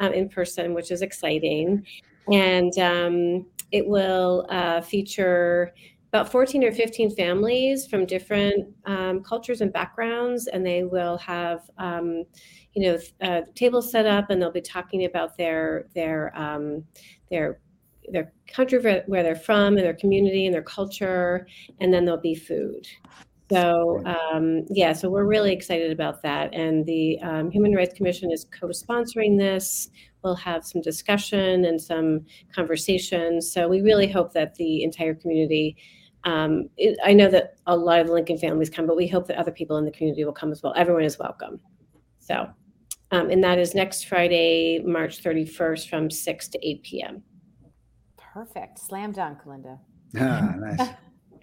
um, 0.00 0.12
in 0.12 0.28
person, 0.28 0.74
which 0.74 0.90
is 0.90 1.02
exciting, 1.02 1.86
and 2.30 2.76
um, 2.78 3.46
it 3.70 3.86
will 3.86 4.46
uh, 4.50 4.80
feature 4.80 5.72
about 6.12 6.30
14 6.30 6.62
or 6.62 6.72
15 6.72 7.14
families 7.16 7.86
from 7.86 8.04
different 8.04 8.68
um, 8.84 9.22
cultures 9.22 9.62
and 9.62 9.72
backgrounds, 9.72 10.46
and 10.46 10.64
they 10.64 10.84
will 10.84 11.16
have 11.16 11.70
um, 11.78 12.24
you 12.74 12.82
know 12.82 12.98
uh, 13.22 13.40
tables 13.54 13.90
set 13.90 14.04
up, 14.04 14.28
and 14.28 14.40
they'll 14.40 14.52
be 14.52 14.60
talking 14.60 15.06
about 15.06 15.36
their 15.38 15.86
their 15.94 16.36
um, 16.38 16.84
their 17.30 17.60
their 18.10 18.32
country 18.46 18.78
where, 19.06 19.22
they're 19.22 19.36
from 19.36 19.76
and 19.76 19.84
their 19.84 19.94
community 19.94 20.44
and 20.44 20.54
their 20.54 20.62
culture, 20.62 21.46
and 21.80 21.94
then 21.94 22.04
there'll 22.04 22.20
be 22.20 22.34
food. 22.34 22.86
So 23.50 24.02
um, 24.04 24.66
yeah, 24.68 24.92
so 24.92 25.08
we're 25.08 25.24
really 25.24 25.52
excited 25.52 25.92
about 25.92 26.22
that, 26.22 26.52
and 26.52 26.84
the 26.84 27.18
um, 27.20 27.50
Human 27.50 27.72
Rights 27.72 27.94
Commission 27.94 28.30
is 28.30 28.46
co-sponsoring 28.58 29.38
this. 29.38 29.88
We'll 30.22 30.34
have 30.36 30.64
some 30.64 30.82
discussion 30.82 31.64
and 31.64 31.80
some 31.80 32.26
conversations. 32.54 33.50
So 33.50 33.66
we 33.66 33.80
really 33.80 34.08
hope 34.08 34.34
that 34.34 34.54
the 34.56 34.82
entire 34.82 35.14
community. 35.14 35.76
Um, 36.24 36.68
it, 36.76 36.98
I 37.04 37.12
know 37.12 37.28
that 37.30 37.56
a 37.66 37.76
lot 37.76 38.00
of 38.00 38.06
the 38.06 38.12
Lincoln 38.12 38.38
families 38.38 38.70
come, 38.70 38.86
but 38.86 38.96
we 38.96 39.08
hope 39.08 39.26
that 39.26 39.36
other 39.36 39.50
people 39.50 39.76
in 39.78 39.84
the 39.84 39.90
community 39.90 40.24
will 40.24 40.32
come 40.32 40.52
as 40.52 40.62
well. 40.62 40.72
Everyone 40.76 41.04
is 41.04 41.18
welcome. 41.18 41.60
So, 42.20 42.48
um, 43.10 43.30
and 43.30 43.42
that 43.42 43.58
is 43.58 43.74
next 43.74 44.06
Friday, 44.06 44.80
March 44.84 45.22
31st, 45.22 45.88
from 45.88 46.10
6 46.10 46.48
to 46.48 46.68
8 46.68 46.82
p.m. 46.82 47.22
Perfect. 48.16 48.78
Slam 48.78 49.12
dunk, 49.12 49.44
Linda. 49.44 49.78
Ah, 50.18 50.54
nice. 50.58 50.88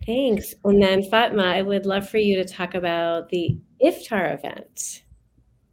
Thanks. 0.06 0.56
And 0.64 0.82
then 0.82 1.04
Fatma, 1.04 1.44
I 1.44 1.62
would 1.62 1.86
love 1.86 2.10
for 2.10 2.18
you 2.18 2.36
to 2.38 2.46
talk 2.46 2.74
about 2.74 3.30
the 3.30 3.58
iftar 3.84 4.34
event. 4.34 5.04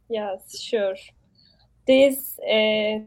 Yes, 0.09 0.59
sure. 0.59 0.95
This 1.87 2.37
uh, 2.47 2.99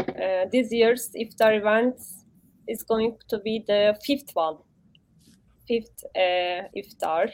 uh, 0.00 0.46
this 0.50 0.72
year's 0.72 1.10
iftar 1.12 1.58
event 1.58 2.00
is 2.66 2.82
going 2.82 3.16
to 3.28 3.38
be 3.38 3.64
the 3.66 3.98
fifth 4.04 4.30
one, 4.34 4.56
fifth 5.68 6.04
uh, 6.16 6.66
iftar 6.76 7.30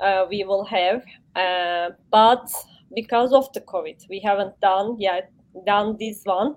uh, 0.00 0.26
we 0.28 0.44
will 0.44 0.64
have. 0.64 1.02
Uh, 1.34 1.90
but 2.10 2.46
because 2.94 3.32
of 3.32 3.52
the 3.52 3.60
COVID, 3.60 3.96
we 4.10 4.20
haven't 4.20 4.58
done 4.60 4.96
yet 4.98 5.30
done 5.64 5.96
this 5.98 6.20
one 6.24 6.56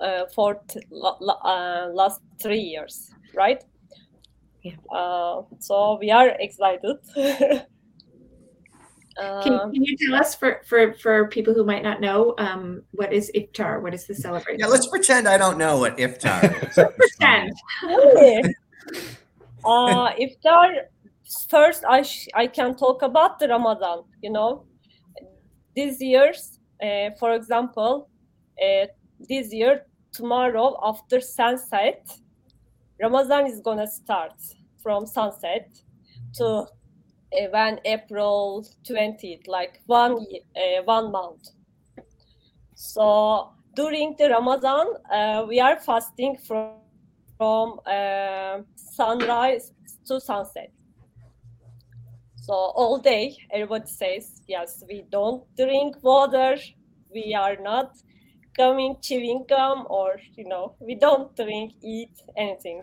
uh, 0.00 0.24
for 0.34 0.60
t- 0.68 0.80
la- 0.90 1.18
la- 1.20 1.40
uh, 1.44 1.88
last 1.92 2.20
three 2.40 2.60
years, 2.60 3.10
right? 3.34 3.62
Yeah. 4.62 4.76
Uh, 4.92 5.42
so 5.60 5.98
we 6.00 6.10
are 6.10 6.28
excited. 6.40 6.96
Can, 9.42 9.52
Um, 9.52 9.72
can 9.74 9.84
you 9.84 9.94
tell 9.98 10.14
us 10.14 10.34
for, 10.34 10.62
for, 10.64 10.94
for 10.94 11.28
people 11.28 11.52
who 11.52 11.64
might 11.64 11.82
not 11.82 12.00
know, 12.00 12.34
um, 12.38 12.82
what 12.92 13.12
is 13.12 13.30
iftar? 13.34 13.82
What 13.82 13.92
is 13.92 14.06
the 14.06 14.14
celebration? 14.14 14.60
Yeah, 14.60 14.68
let's 14.68 14.86
pretend 14.86 15.28
I 15.28 15.36
don't 15.36 15.58
know 15.58 15.76
what 15.76 15.98
iftar 15.98 16.40
is. 16.66 16.78
pretend. 16.96 17.52
Uh, 19.64 20.10
iftar 20.18 20.86
first 21.48 21.84
I 21.88 22.02
sh- 22.02 22.28
I 22.34 22.46
can 22.46 22.74
talk 22.76 23.02
about 23.02 23.38
the 23.38 23.48
Ramadan. 23.48 24.04
You 24.22 24.30
know, 24.30 24.64
this 25.76 26.00
year's, 26.00 26.58
uh, 26.82 27.10
for 27.18 27.34
example, 27.34 28.08
uh, 28.60 28.86
this 29.28 29.52
year 29.52 29.86
tomorrow 30.12 30.76
after 30.82 31.20
sunset, 31.20 32.02
Ramadan 33.00 33.46
is 33.46 33.60
gonna 33.60 33.86
start 33.86 34.34
from 34.82 35.06
sunset 35.06 35.68
to 36.34 36.44
uh, 36.44 36.66
when 37.50 37.80
April 37.84 38.66
twentieth, 38.86 39.46
like 39.46 39.80
one 39.86 40.12
uh, 40.56 40.82
one 40.84 41.12
month. 41.12 41.48
So 42.74 43.52
during 43.76 44.16
the 44.18 44.28
Ramadan, 44.28 44.86
uh, 45.10 45.44
we 45.48 45.60
are 45.60 45.78
fasting 45.78 46.36
from 46.46 46.81
from 47.42 47.80
uh, 47.86 48.58
sunrise 48.76 49.72
to 50.06 50.20
sunset. 50.20 50.70
So 52.36 52.52
all 52.54 52.98
day, 52.98 53.36
everybody 53.52 53.86
says, 54.00 54.24
yes, 54.46 54.70
we 54.88 54.98
don't 55.10 55.42
drink 55.56 55.92
water, 56.02 56.54
we 57.12 57.34
are 57.34 57.56
not 57.70 57.88
coming 58.56 58.94
chewing 59.02 59.44
gum, 59.48 59.86
or 59.90 60.08
you 60.38 60.46
know, 60.52 60.76
we 60.78 60.94
don't 60.94 61.34
drink, 61.34 61.72
eat 61.82 62.14
anything. 62.36 62.80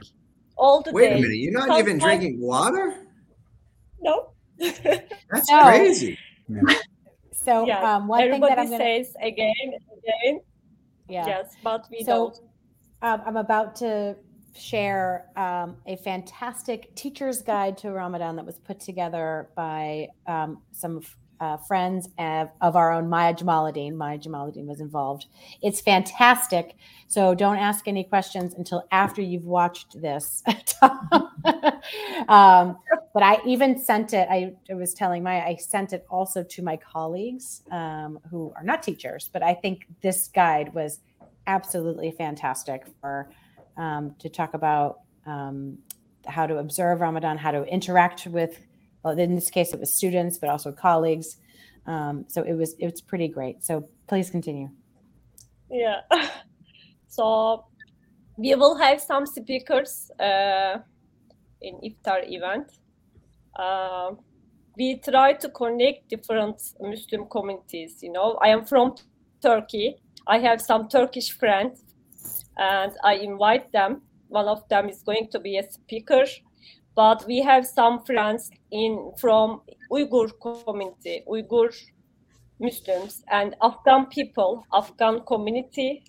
All 0.57 0.81
the 0.81 0.91
Wait 0.91 1.09
day. 1.09 1.17
a 1.19 1.21
minute, 1.21 1.37
you're 1.43 1.57
not 1.67 1.79
even 1.79 1.97
drinking 1.97 2.35
water? 2.41 2.85
No. 4.01 4.15
That's 4.59 5.49
No. 5.51 5.61
crazy. 5.63 6.17
So 7.31 7.65
Yes, 7.65 7.83
um, 7.83 8.07
one 8.09 8.29
thing 8.29 8.41
that 8.41 8.59
I'm 8.59 8.67
going 8.67 8.79
to 8.79 8.85
says 9.05 9.15
again, 9.31 9.69
again, 9.97 10.41
yeah. 11.07 11.25
yes, 11.31 11.45
but 11.63 11.81
we 11.91 12.03
So- 12.03 12.11
don't. 12.11 12.37
Um, 13.01 13.21
I'm 13.25 13.37
about 13.37 13.77
to 13.77 14.17
share 14.55 15.25
um, 15.35 15.77
a 15.85 15.95
fantastic 15.97 16.93
teacher's 16.95 17.41
guide 17.41 17.77
to 17.79 17.91
Ramadan 17.91 18.35
that 18.35 18.45
was 18.45 18.59
put 18.59 18.79
together 18.79 19.49
by 19.55 20.07
um, 20.27 20.61
some 20.71 21.01
uh, 21.39 21.57
friends 21.57 22.09
of, 22.17 22.49
of 22.61 22.75
our 22.75 22.91
own 22.91 23.07
Maya 23.07 23.33
Jamaluddin. 23.33 23.95
Maya 23.95 24.17
Jamaluddin 24.17 24.65
was 24.65 24.81
involved. 24.81 25.27
It's 25.61 25.79
fantastic. 25.79 26.75
So 27.07 27.33
don't 27.33 27.57
ask 27.57 27.87
any 27.87 28.03
questions 28.03 28.53
until 28.55 28.85
after 28.91 29.21
you've 29.21 29.45
watched 29.45 30.01
this. 30.01 30.43
um, 30.81 32.77
but 33.13 33.23
I 33.23 33.37
even 33.45 33.79
sent 33.79 34.13
it. 34.13 34.27
I, 34.29 34.53
I 34.69 34.73
was 34.73 34.93
telling 34.93 35.23
Maya, 35.23 35.43
I 35.45 35.55
sent 35.55 35.93
it 35.93 36.05
also 36.09 36.43
to 36.43 36.61
my 36.61 36.77
colleagues 36.77 37.63
um, 37.71 38.19
who 38.29 38.53
are 38.55 38.63
not 38.63 38.83
teachers, 38.83 39.29
but 39.31 39.41
I 39.41 39.53
think 39.53 39.85
this 40.01 40.27
guide 40.27 40.73
was 40.73 40.99
absolutely 41.47 42.11
fantastic 42.11 42.83
for 43.01 43.29
um, 43.79 44.13
to 44.19 44.29
talk 44.29 44.53
about 44.53 44.99
um, 45.25 45.79
how 46.27 46.45
to 46.45 46.57
observe 46.57 46.99
Ramadan, 46.99 47.37
how 47.37 47.51
to 47.51 47.63
interact 47.63 48.27
with. 48.27 48.59
Well, 49.03 49.17
in 49.17 49.33
this 49.33 49.49
case, 49.49 49.73
it 49.73 49.79
was 49.79 49.91
students, 49.93 50.37
but 50.37 50.49
also 50.49 50.71
colleagues. 50.71 51.37
Um, 51.87 52.25
so 52.27 52.43
it 52.43 52.53
was 52.53 52.75
it's 52.77 53.01
pretty 53.01 53.29
great. 53.29 53.63
So 53.63 53.89
please 54.07 54.29
continue. 54.29 54.69
Yeah. 55.71 56.01
so 57.07 57.65
we 58.37 58.53
will 58.55 58.77
have 58.77 59.01
some 59.01 59.25
speakers 59.25 60.11
uh, 60.19 60.79
in 61.61 61.75
iftar 61.83 62.29
event. 62.29 62.71
Uh, 63.55 64.11
we 64.77 64.97
try 64.99 65.33
to 65.33 65.49
connect 65.49 66.09
different 66.09 66.61
Muslim 66.79 67.27
communities. 67.29 68.01
You 68.01 68.11
know, 68.11 68.37
I 68.41 68.49
am 68.49 68.65
from 68.65 68.95
Turkey. 69.41 69.97
I 70.27 70.39
have 70.39 70.61
some 70.61 70.87
Turkish 70.89 71.31
friends, 71.31 71.83
and 72.59 72.91
I 73.03 73.13
invite 73.15 73.71
them. 73.71 74.01
One 74.27 74.47
of 74.47 74.67
them 74.69 74.89
is 74.89 75.01
going 75.01 75.29
to 75.31 75.39
be 75.39 75.57
a 75.57 75.63
speaker, 75.63 76.25
but 76.95 77.25
we 77.25 77.41
have 77.41 77.65
some 77.65 78.03
friends 78.05 78.51
in 78.71 79.11
from 79.17 79.61
Uyghur 79.91 80.29
community, 80.65 81.23
Uyghur 81.27 81.73
Muslims 82.59 83.23
and 83.31 83.55
Afghan 83.61 84.05
people, 84.07 84.63
Afghan 84.73 85.21
community, 85.25 86.03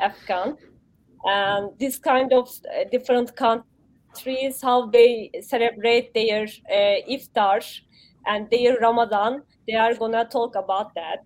Afghan, 0.00 0.56
and 1.24 1.70
this 1.78 1.98
kind 1.98 2.32
of 2.32 2.48
uh, 2.48 2.84
different 2.90 3.36
countries, 3.36 4.60
how 4.62 4.86
they 4.86 5.30
celebrate 5.42 6.14
their 6.14 6.44
uh, 6.44 6.96
iftar 7.08 7.62
and 8.26 8.48
their 8.50 8.78
Ramadan. 8.78 9.42
They 9.68 9.74
are 9.74 9.94
gonna 9.94 10.24
talk 10.24 10.56
about 10.56 10.94
that. 10.94 11.20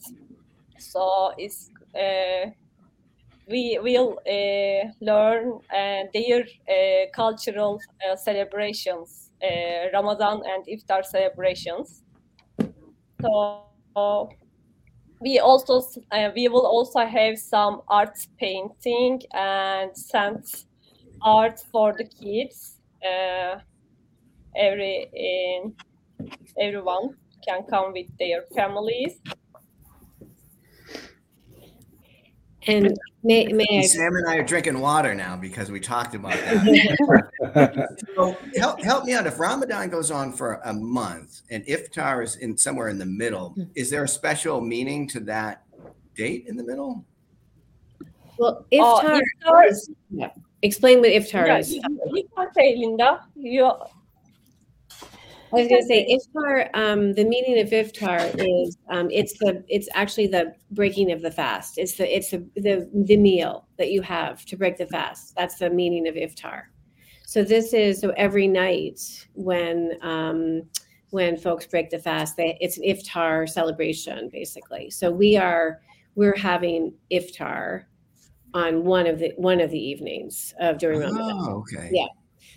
So 0.78 1.32
it's 1.38 1.70
uh, 1.94 2.50
we 3.48 3.78
will 3.80 4.18
uh, 4.26 4.88
learn 5.00 5.60
uh, 5.72 6.02
their 6.12 6.42
uh, 6.42 7.06
cultural 7.14 7.80
celebrations, 8.16 9.30
Ramadan 9.92 10.42
and 10.44 10.66
iftar 10.66 11.04
celebrations. 11.04 12.02
So 13.22 14.30
we 15.20 15.38
also 15.38 15.80
we 16.34 16.48
will 16.48 16.66
also 16.66 17.06
have 17.06 17.38
some 17.38 17.82
art 17.88 18.16
painting 18.38 19.20
and 19.32 19.96
send 19.96 20.44
art 21.22 21.60
for 21.70 21.94
the 21.96 22.04
kids. 22.04 22.80
Every 24.56 25.08
everyone 26.58 27.14
can 27.46 27.62
come 27.70 27.92
with 27.92 28.08
their 28.18 28.42
families. 28.54 29.20
And 32.68 32.96
may, 33.22 33.46
may 33.46 33.64
I, 33.70 33.82
Sam 33.82 34.14
and 34.16 34.28
I 34.28 34.36
are 34.36 34.42
drinking 34.44 34.80
water 34.80 35.14
now 35.14 35.36
because 35.36 35.70
we 35.70 35.78
talked 35.80 36.14
about 36.14 36.32
that. 36.32 37.88
so 38.16 38.36
help, 38.56 38.82
help 38.82 39.04
me 39.04 39.14
out. 39.14 39.26
If 39.26 39.38
Ramadan 39.38 39.88
goes 39.88 40.10
on 40.10 40.32
for 40.32 40.60
a 40.64 40.72
month 40.72 41.42
and 41.50 41.64
Iftar 41.66 42.24
is 42.24 42.36
in 42.36 42.56
somewhere 42.56 42.88
in 42.88 42.98
the 42.98 43.06
middle, 43.06 43.54
is 43.74 43.90
there 43.90 44.04
a 44.04 44.08
special 44.08 44.60
meaning 44.60 45.06
to 45.08 45.20
that 45.20 45.62
date 46.16 46.44
in 46.48 46.56
the 46.56 46.64
middle? 46.64 47.04
well, 48.38 48.66
Uh, 48.72 49.00
iftar, 49.02 49.20
iftar- 49.44 49.68
is- 49.70 49.90
yeah. 50.10 50.30
explain 50.62 50.98
what 51.00 51.08
iftar 51.10 51.46
Yeah, 51.46 51.58
is. 51.58 51.72
you, 51.72 51.80
you 52.12 52.28
can 52.36 52.48
say, 52.54 52.76
Linda. 52.76 53.20
You 53.34 53.72
I 55.52 55.56
was 55.56 55.68
going 55.68 55.80
to 55.80 55.86
say 55.86 56.18
iftar. 56.18 56.70
Um, 56.74 57.12
the 57.14 57.24
meaning 57.24 57.60
of 57.60 57.70
iftar 57.70 58.34
is 58.38 58.76
um, 58.90 59.08
it's 59.10 59.38
the 59.38 59.64
it's 59.68 59.88
actually 59.94 60.26
the 60.26 60.54
breaking 60.72 61.12
of 61.12 61.22
the 61.22 61.30
fast. 61.30 61.78
It's 61.78 61.94
the 61.94 62.16
it's 62.16 62.30
the, 62.30 62.38
the 62.56 62.90
the 62.92 63.16
meal 63.16 63.66
that 63.78 63.90
you 63.90 64.02
have 64.02 64.44
to 64.46 64.56
break 64.56 64.76
the 64.76 64.86
fast. 64.86 65.34
That's 65.36 65.56
the 65.56 65.70
meaning 65.70 66.08
of 66.08 66.14
iftar. 66.14 66.64
So 67.26 67.44
this 67.44 67.72
is 67.72 68.00
so 68.00 68.10
every 68.16 68.48
night 68.48 69.26
when 69.34 69.92
um, 70.02 70.62
when 71.10 71.36
folks 71.36 71.66
break 71.66 71.90
the 71.90 71.98
fast, 71.98 72.36
they, 72.36 72.58
it's 72.60 72.78
an 72.78 72.84
iftar 72.84 73.48
celebration 73.48 74.28
basically. 74.32 74.90
So 74.90 75.10
we 75.10 75.36
are 75.36 75.80
we're 76.16 76.36
having 76.36 76.94
iftar 77.12 77.84
on 78.52 78.84
one 78.84 79.06
of 79.06 79.18
the 79.18 79.32
one 79.36 79.60
of 79.60 79.70
the 79.70 79.78
evenings 79.78 80.54
of 80.60 80.78
during 80.78 81.00
Ramadan. 81.00 81.36
Oh, 81.48 81.64
okay. 81.72 81.90
Yeah. 81.92 82.06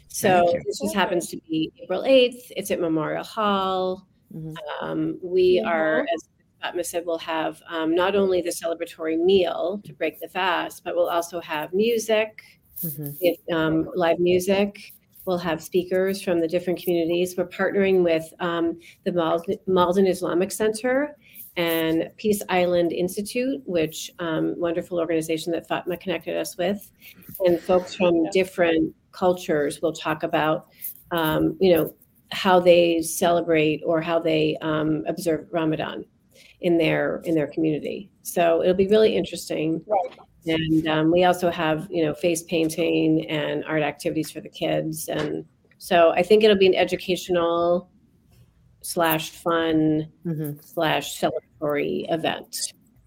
So 0.10 0.52
this 0.66 0.80
just 0.80 0.96
happens 0.96 1.28
to 1.30 1.38
be 1.48 1.72
April 1.82 2.04
8th. 2.04 2.52
It's 2.58 2.72
at 2.72 2.80
Memorial 2.80 3.24
Hall. 3.24 4.08
Mhm. 4.36 4.56
Um, 4.82 5.20
we 5.24 5.60
are, 5.60 6.02
Mhm. 6.02 6.14
as 6.14 6.30
Fatma 6.62 6.84
said, 6.84 7.06
we'll 7.06 7.18
have 7.20 7.62
um, 7.70 7.96
not 7.96 8.16
only 8.16 8.42
the 8.42 8.50
celebratory 8.50 9.18
meal 9.18 9.80
to 9.86 9.94
break 9.94 10.20
the 10.20 10.28
fast, 10.28 10.84
but 10.84 10.96
we'll 10.96 11.10
also 11.10 11.40
have 11.40 11.74
music, 11.74 12.42
Mhm. 12.84 13.16
we 13.22 13.40
um, 13.54 13.90
live 13.96 14.20
music. 14.20 14.94
We'll 15.26 15.38
have 15.38 15.62
speakers 15.62 16.22
from 16.24 16.40
the 16.40 16.48
different 16.48 16.82
communities. 16.82 17.38
We're 17.38 17.48
partnering 17.48 18.04
with 18.04 18.34
um, 18.40 18.80
the 19.04 19.12
Malden, 19.12 19.58
Malden 19.68 20.08
Islamic 20.08 20.52
Center 20.52 21.16
and 21.58 22.10
Peace 22.18 22.42
Island 22.50 22.94
Institute, 22.94 23.62
which 23.66 24.12
um, 24.20 24.56
wonderful 24.58 25.00
organization 25.00 25.52
that 25.54 25.68
Fatma 25.68 25.98
connected 25.98 26.38
us 26.38 26.58
with, 26.58 26.92
and 27.46 27.60
folks 27.60 27.96
from 27.96 28.30
different 28.32 28.96
cultures 29.12 29.82
will 29.82 29.94
talk 29.94 30.24
about, 30.24 30.68
um, 31.12 31.58
you 31.60 31.74
know, 31.74 31.94
how 32.32 32.60
they 32.60 33.02
celebrate 33.02 33.82
or 33.86 34.02
how 34.02 34.20
they 34.20 34.56
um, 34.62 35.04
observe 35.08 35.48
Ramadan 35.52 36.06
in 36.62 36.78
their 36.78 37.22
in 37.26 37.36
their 37.36 37.48
community. 37.48 38.10
So 38.22 38.62
it'll 38.62 38.76
be 38.76 38.88
really 38.88 39.16
interesting. 39.16 39.82
Right. 39.88 40.20
And 40.46 40.88
um, 40.88 41.12
we 41.12 41.26
also 41.26 41.52
have, 41.52 41.88
you 41.90 42.06
know, 42.06 42.14
face 42.14 42.44
painting 42.44 43.28
and 43.28 43.66
art 43.66 43.82
activities 43.82 44.32
for 44.32 44.40
the 44.42 44.50
kids, 44.50 45.10
and 45.10 45.46
so 45.78 46.12
I 46.12 46.24
think 46.24 46.44
it'll 46.44 46.58
be 46.58 46.68
an 46.68 46.76
educational 46.76 47.90
slash 48.82 49.32
fun 49.32 50.08
Mhm. 50.26 50.64
slash 50.64 51.20
celebratory 51.20 52.06
event. 52.12 52.56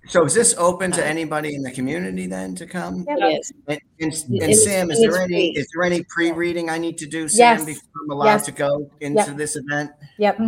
So 0.09 0.25
is 0.25 0.35
this 0.35 0.55
open 0.59 0.91
to 0.93 1.07
anybody 1.07 1.55
in 1.55 1.63
the 1.63 1.71
community 1.71 2.27
then 2.27 2.57
to 2.57 2.67
come? 2.67 3.05
Yep. 3.09 3.19
It 3.19 3.25
is. 3.39 3.53
And, 3.69 3.81
and, 4.01 4.13
and 4.43 4.51
is- 4.53 4.65
Sam, 4.65 4.91
is 4.91 4.99
it 4.99 5.07
is 5.09 5.15
there 5.15 5.23
any 5.23 5.51
is 5.57 5.69
there 5.73 5.85
any 5.85 6.03
pre-reading 6.09 6.69
I 6.71 6.79
need 6.79 6.99
to 6.99 7.07
do, 7.07 7.29
Sam, 7.29 7.59
Yes. 7.59 7.65
before 7.65 7.91
I'm 8.03 8.11
allowed 8.11 8.25
Yes. 8.27 8.45
to 8.47 8.53
go 8.53 8.91
into 9.01 9.33
this 9.33 9.55
event? 9.57 9.93
Yep. 10.19 10.39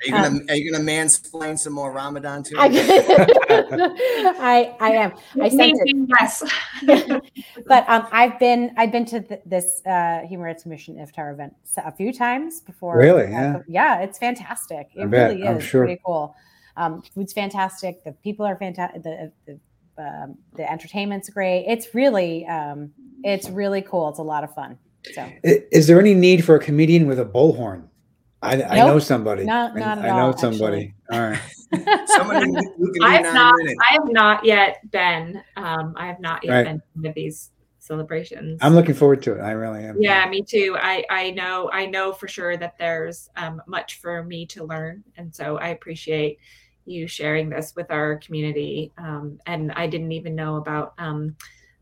Are 0.00 0.06
you 0.06 0.12
gonna 0.12 0.40
are 0.48 0.54
you 0.54 0.70
gonna 0.72 0.84
mansplain 0.84 1.58
some 1.58 1.72
more 1.72 1.90
Ramadan 1.92 2.42
to 2.44 2.54
me? 2.54 2.60
I 4.40 4.74
I 4.80 4.90
am. 4.92 5.12
I 5.42 5.48
sent 5.48 5.76
it. 5.84 6.08
Yes. 6.20 6.42
but 7.66 7.88
um, 7.88 8.06
I've 8.12 8.38
been 8.38 8.72
I've 8.76 8.92
been 8.92 9.04
to 9.06 9.20
th- 9.20 9.40
this 9.44 9.82
uh, 9.86 10.20
Human 10.28 10.44
Rights 10.46 10.62
Commission 10.62 10.96
iftar 10.96 11.32
event 11.32 11.54
a 11.78 11.90
few 11.92 12.12
times 12.12 12.60
before. 12.60 12.96
Really? 12.96 13.24
Uh, 13.26 13.28
Yeah. 13.28 13.58
yeah, 13.68 14.00
it's 14.00 14.18
fantastic. 14.18 14.88
It 14.94 15.02
I 15.02 15.06
bet. 15.06 15.30
really 15.32 15.48
I'm 15.48 15.56
is 15.58 15.64
sure. 15.64 15.84
pretty 15.84 16.00
cool. 16.04 16.34
Um, 16.76 17.02
food's 17.14 17.32
fantastic. 17.32 18.04
The 18.04 18.12
people 18.12 18.46
are 18.46 18.56
fantastic. 18.56 19.02
The 19.02 19.32
the, 19.46 19.58
um, 20.02 20.38
the 20.54 20.70
entertainment's 20.70 21.28
great. 21.28 21.64
It's 21.66 21.92
really 21.94 22.46
um, 22.46 22.92
it's 23.24 23.50
really 23.50 23.82
cool. 23.82 24.08
It's 24.10 24.20
a 24.20 24.22
lot 24.22 24.44
of 24.44 24.54
fun. 24.54 24.78
So 25.12 25.22
I- 25.22 25.64
Is 25.72 25.86
there 25.88 25.98
any 25.98 26.14
need 26.14 26.44
for 26.44 26.54
a 26.54 26.60
comedian 26.60 27.06
with 27.08 27.18
a 27.18 27.24
bullhorn? 27.24 27.88
I, 28.42 28.62
I 28.62 28.76
know 28.86 28.98
somebody. 28.98 29.44
Not- 29.44 29.76
I- 29.76 29.80
not 29.80 29.98
at 29.98 30.04
I 30.04 30.08
know 30.16 30.26
all, 30.26 30.38
somebody. 30.38 30.94
All 31.10 31.20
right. 31.20 31.40
Somebody 32.06 32.46
who 32.50 32.62
who 32.78 33.04
I 33.04 33.16
have 33.16 33.34
not. 33.34 33.54
minutes. 33.58 33.80
I 33.90 33.92
have 33.94 34.08
not 34.08 34.44
yet 34.44 34.90
been. 34.90 35.42
Um, 35.56 35.92
I 35.96 36.06
have 36.06 36.18
not 36.20 36.42
yet 36.44 36.52
Right. 36.52 36.64
been 36.64 36.78
to 36.78 36.84
one 36.94 37.06
of 37.06 37.14
these 37.14 37.50
celebrations. 37.78 38.58
I'm 38.62 38.74
looking 38.74 38.94
forward 38.94 39.22
to 39.24 39.34
it. 39.34 39.40
I 39.42 39.50
really 39.50 39.84
am. 39.84 40.00
Yeah, 40.00 40.26
me 40.30 40.42
too. 40.42 40.76
I 40.80 41.04
I 41.10 41.30
know 41.32 41.68
I 41.72 41.84
know 41.86 42.12
for 42.14 42.26
sure 42.28 42.56
that 42.56 42.78
there's 42.78 43.28
um, 43.36 43.60
much 43.66 44.00
for 44.00 44.22
me 44.24 44.46
to 44.46 44.64
learn, 44.64 45.04
and 45.18 45.34
so 45.34 45.58
I 45.58 45.68
appreciate 45.68 46.38
you 46.86 47.06
sharing 47.06 47.50
this 47.50 47.74
with 47.76 47.90
our 47.90 48.16
community. 48.16 48.92
Um, 48.96 49.38
and 49.46 49.72
I 49.72 49.88
didn't 49.88 50.12
even 50.12 50.34
know 50.34 50.56
about 50.56 50.94
um, 50.96 51.36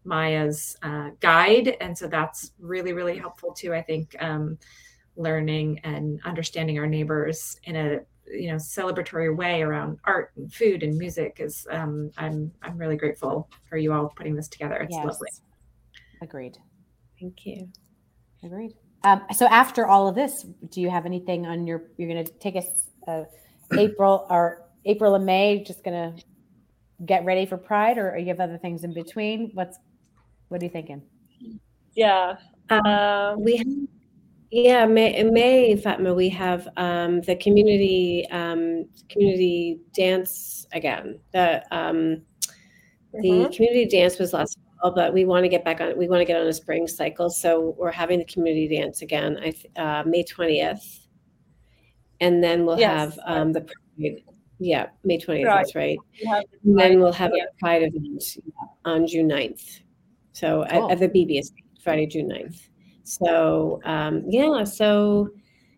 Maya's 0.04 0.76
uh, 0.82 1.10
guide, 1.20 1.76
and 1.80 1.96
so 1.96 2.08
that's 2.08 2.52
really 2.58 2.92
really 2.92 3.16
helpful 3.16 3.52
too. 3.52 3.72
I 3.72 3.82
think 3.82 4.16
um, 4.20 4.58
learning 5.16 5.80
and 5.84 6.20
understanding 6.24 6.78
our 6.78 6.86
neighbors 6.86 7.58
in 7.64 7.76
a 7.76 8.00
you 8.26 8.48
know 8.48 8.56
celebratory 8.56 9.34
way 9.34 9.62
around 9.62 9.98
art 10.04 10.32
and 10.36 10.52
food 10.52 10.82
and 10.82 10.98
music 10.98 11.36
is 11.38 11.66
um, 11.70 12.10
I'm 12.16 12.52
I'm 12.62 12.76
really 12.76 12.96
grateful 12.96 13.48
for 13.68 13.76
you 13.76 13.92
all 13.92 14.12
putting 14.16 14.34
this 14.34 14.48
together. 14.48 14.76
It's 14.76 14.94
lovely. 14.94 15.28
Agreed. 16.22 16.58
Thank 17.20 17.46
you. 17.46 17.68
Agreed. 18.42 18.74
Um, 19.04 19.22
so 19.34 19.46
after 19.46 19.86
all 19.86 20.08
of 20.08 20.14
this, 20.14 20.44
do 20.70 20.80
you 20.80 20.90
have 20.90 21.06
anything 21.06 21.46
on 21.46 21.66
your? 21.66 21.84
You're 21.96 22.08
going 22.08 22.24
to 22.24 22.32
take 22.32 22.56
us 22.56 22.66
uh, 23.06 23.24
April 23.76 24.26
or 24.28 24.62
April 24.84 25.14
and 25.14 25.24
May. 25.24 25.62
Just 25.62 25.84
going 25.84 26.16
to 26.16 26.24
get 27.04 27.24
ready 27.24 27.46
for 27.46 27.56
Pride, 27.56 27.98
or 27.98 28.16
you 28.18 28.28
have 28.28 28.40
other 28.40 28.58
things 28.58 28.84
in 28.84 28.94
between? 28.94 29.50
What's 29.54 29.78
what 30.48 30.60
are 30.60 30.64
you 30.64 30.70
thinking? 30.70 31.02
yeah. 31.94 32.36
Um, 32.70 33.42
We 33.42 33.56
have, 33.56 33.66
yeah, 34.50 34.86
May, 34.86 35.22
May, 35.24 35.76
Fatma, 35.76 36.14
we 36.14 36.28
have 36.30 36.68
um, 36.76 37.20
the 37.22 37.36
community 37.36 38.26
um, 38.30 38.86
community 39.08 39.80
dance 39.94 40.66
again. 40.72 41.18
The 41.32 41.64
um, 41.76 42.22
the 43.12 43.30
mhm. 43.30 43.54
community 43.54 43.86
dance 43.86 44.18
was 44.18 44.32
last 44.32 44.58
fall, 44.80 44.92
but 44.92 45.12
we 45.12 45.24
want 45.24 45.44
to 45.44 45.48
get 45.48 45.64
back 45.64 45.80
on. 45.80 45.96
We 45.98 46.08
want 46.08 46.20
to 46.20 46.24
get 46.24 46.40
on 46.40 46.46
a 46.46 46.52
spring 46.52 46.86
cycle, 46.86 47.28
so 47.30 47.74
we're 47.78 47.90
having 47.90 48.18
the 48.18 48.24
community 48.24 48.68
dance 48.76 49.02
again. 49.02 49.38
I 49.38 49.50
th- 49.50 49.66
uh, 49.76 50.04
May 50.06 50.22
twentieth, 50.22 51.08
and 52.20 52.42
then 52.42 52.64
we'll 52.64 52.78
Yes, 52.78 53.16
have 53.16 53.18
um, 53.26 53.52
the 53.52 53.62
pride. 53.62 54.22
Yeah, 54.58 54.86
May 55.02 55.18
twentieth. 55.18 55.48
Right. 55.48 55.56
That's 55.56 55.74
right. 55.74 55.98
And 56.64 56.78
then 56.78 57.00
we'll 57.00 57.12
have 57.12 57.32
yeah. 57.34 57.44
a 57.44 57.58
pride 57.58 57.82
event 57.82 58.22
on 58.84 59.06
June 59.06 59.28
9th. 59.28 59.80
So 60.32 60.64
at- 60.64 60.90
at, 60.90 60.98
the 60.98 61.08
BBS, 61.08 61.52
Friday, 61.82 62.06
June 62.06 62.28
9th. 62.28 62.68
So 63.06 63.80
um, 63.84 64.24
yeah, 64.28 64.64
so 64.64 65.30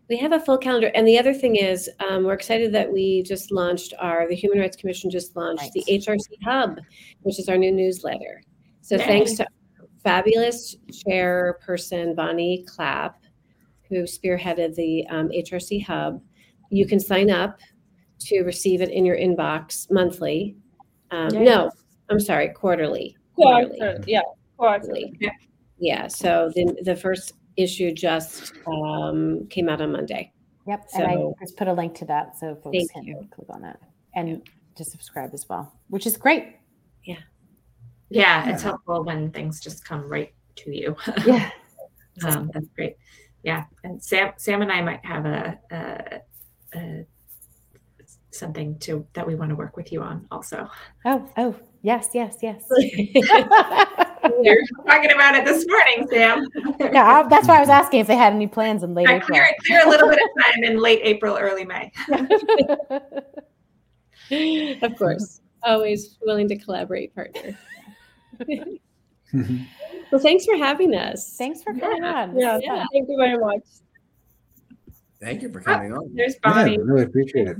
we 0.09 0.17
have 0.17 0.33
a 0.33 0.39
full 0.39 0.57
calendar. 0.57 0.91
And 0.95 1.07
the 1.07 1.19
other 1.19 1.33
thing 1.33 1.55
is, 1.55 1.89
um, 2.09 2.23
we're 2.23 2.33
excited 2.33 2.73
that 2.73 2.91
we 2.91 3.21
just 3.21 3.51
launched 3.51 3.93
our, 3.99 4.27
the 4.27 4.35
Human 4.35 4.59
Rights 4.59 4.75
Commission 4.75 5.11
just 5.11 5.35
launched 5.35 5.71
the 5.73 5.83
HRC 5.87 6.43
Hub, 6.43 6.79
which 7.21 7.37
is 7.37 7.47
our 7.47 7.57
new 7.57 7.71
newsletter. 7.71 8.41
So 8.81 8.95
Yay. 8.95 9.05
thanks 9.05 9.33
to 9.33 9.45
fabulous 10.03 10.75
chairperson 10.91 12.15
Bonnie 12.15 12.65
Clapp, 12.67 13.21
who 13.87 14.03
spearheaded 14.03 14.73
the 14.73 15.05
um, 15.09 15.29
HRC 15.29 15.85
Hub, 15.85 16.19
you 16.71 16.87
can 16.87 16.99
sign 16.99 17.29
up 17.29 17.59
to 18.21 18.41
receive 18.41 18.81
it 18.81 18.89
in 18.89 19.05
your 19.05 19.17
inbox 19.17 19.91
monthly. 19.91 20.55
Um, 21.11 21.29
no, 21.43 21.69
I'm 22.09 22.19
sorry, 22.19 22.49
quarterly. 22.49 23.15
Quarter, 23.35 24.03
yeah, 24.07 24.21
quarterly. 24.57 25.13
Quarterly. 25.19 25.31
Yeah. 25.79 26.07
So 26.07 26.51
the 26.55 26.77
the 26.83 26.95
first 26.95 27.33
issue 27.57 27.91
just 27.91 28.53
um, 28.67 29.47
came 29.49 29.69
out 29.69 29.81
on 29.81 29.91
Monday. 29.91 30.31
Yep, 30.67 30.87
and 30.93 31.03
I 31.07 31.15
just 31.39 31.57
put 31.57 31.67
a 31.67 31.73
link 31.73 31.95
to 31.95 32.05
that 32.05 32.37
so 32.37 32.55
folks 32.55 32.77
Thank 32.77 32.91
can 32.91 33.03
you. 33.03 33.27
click 33.31 33.47
on 33.49 33.61
that 33.61 33.79
and 34.15 34.41
to 34.75 34.83
subscribe 34.83 35.31
as 35.33 35.47
well, 35.49 35.73
which 35.89 36.05
is 36.05 36.15
great. 36.15 36.57
Yeah. 37.03 37.17
Yeah, 38.09 38.49
it's 38.49 38.63
helpful 38.63 39.03
when 39.03 39.31
things 39.31 39.59
just 39.59 39.85
come 39.85 40.07
right 40.07 40.33
to 40.57 40.75
you. 40.75 40.95
Yeah. 41.25 41.49
um, 42.25 42.51
that's 42.53 42.67
great. 42.75 42.97
Yeah, 43.43 43.63
and 43.83 44.03
Sam, 44.03 44.33
Sam 44.37 44.61
and 44.61 44.71
I 44.71 44.81
might 44.81 45.05
have 45.05 45.25
a, 45.25 45.57
a, 45.71 46.19
a 46.75 47.05
something 48.31 48.77
to 48.79 49.07
that 49.13 49.25
we 49.25 49.35
want 49.35 49.49
to 49.49 49.55
work 49.55 49.77
with 49.77 49.91
you 49.91 50.01
on 50.01 50.27
also. 50.29 50.69
Oh, 51.05 51.29
oh, 51.37 51.55
yes, 51.81 52.09
yes, 52.13 52.37
yes. 52.41 52.63
We 54.23 54.49
were 54.49 54.57
talking 54.87 55.11
about 55.11 55.35
it 55.35 55.45
this 55.45 55.65
morning, 55.67 56.07
Sam. 56.09 56.47
yeah, 56.93 57.23
I, 57.23 57.27
that's 57.27 57.47
why 57.47 57.57
I 57.57 57.59
was 57.59 57.69
asking 57.69 58.01
if 58.01 58.07
they 58.07 58.15
had 58.15 58.33
any 58.33 58.47
plans 58.47 58.83
in 58.83 58.93
late 58.93 59.07
Yeah, 59.07 59.15
April. 59.17 59.27
clear, 59.29 59.47
clear 59.65 59.85
a 59.85 59.89
little 59.89 60.09
bit 60.09 60.19
of 60.21 60.43
time 60.43 60.63
in 60.63 60.77
late 60.79 61.01
April, 61.03 61.37
early 61.37 61.65
May. 61.65 61.91
of 64.81 64.95
course, 64.97 65.41
always 65.63 66.17
willing 66.25 66.47
to 66.49 66.57
collaborate, 66.57 67.13
partner. 67.15 67.57
Mm-hmm. 68.41 69.57
Well, 70.11 70.21
thanks 70.21 70.45
for 70.45 70.55
having 70.57 70.95
us. 70.95 71.35
Thanks 71.37 71.61
for 71.61 71.73
coming 71.73 72.03
on. 72.03 72.35
Yeah, 72.37 72.59
Yeah. 72.61 72.85
thank 72.91 73.07
you 73.09 73.17
very 73.17 73.37
much. 73.37 73.61
Thank 75.21 75.41
you 75.43 75.51
for 75.51 75.59
oh, 75.61 75.63
coming 75.63 75.93
on. 75.93 76.11
There's 76.15 76.35
Yeah, 76.43 76.53
Bonnie. 76.53 76.77
really 76.79 77.03
appreciate 77.03 77.47
it. 77.47 77.57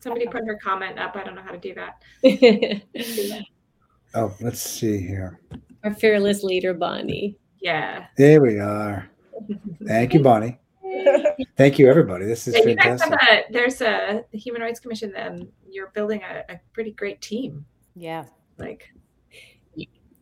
Somebody 0.00 0.26
put 0.26 0.44
her 0.46 0.58
comment 0.62 0.98
up. 0.98 1.16
I 1.16 1.24
don't 1.24 1.34
know 1.34 1.42
how 1.42 1.52
to 1.52 1.58
do 1.58 1.74
that. 1.74 3.42
Oh, 4.12 4.34
let's 4.40 4.60
see 4.60 4.98
here. 4.98 5.38
Our 5.84 5.94
fearless 5.94 6.42
leader, 6.42 6.74
Bonnie. 6.74 7.38
Yeah. 7.60 8.06
There 8.16 8.40
we 8.40 8.58
are. 8.58 9.08
Thank 9.86 10.14
you, 10.14 10.22
Bonnie. 10.22 10.58
Thank 11.56 11.78
you, 11.78 11.88
everybody. 11.88 12.26
This 12.26 12.46
is 12.48 12.54
Yeah, 12.54 12.64
you 12.68 12.74
guys 12.76 13.00
fantastic. 13.02 13.46
a, 13.48 13.52
there's 13.52 13.80
a 13.80 14.22
the 14.32 14.38
Human 14.38 14.60
Rights 14.62 14.80
Commission. 14.80 15.12
Um, 15.16 15.48
you're 15.68 15.90
building 15.94 16.22
a, 16.22 16.52
a 16.52 16.60
pretty 16.72 16.92
great 16.92 17.20
team. 17.20 17.64
Yeah. 17.96 18.24
Like, 18.58 18.92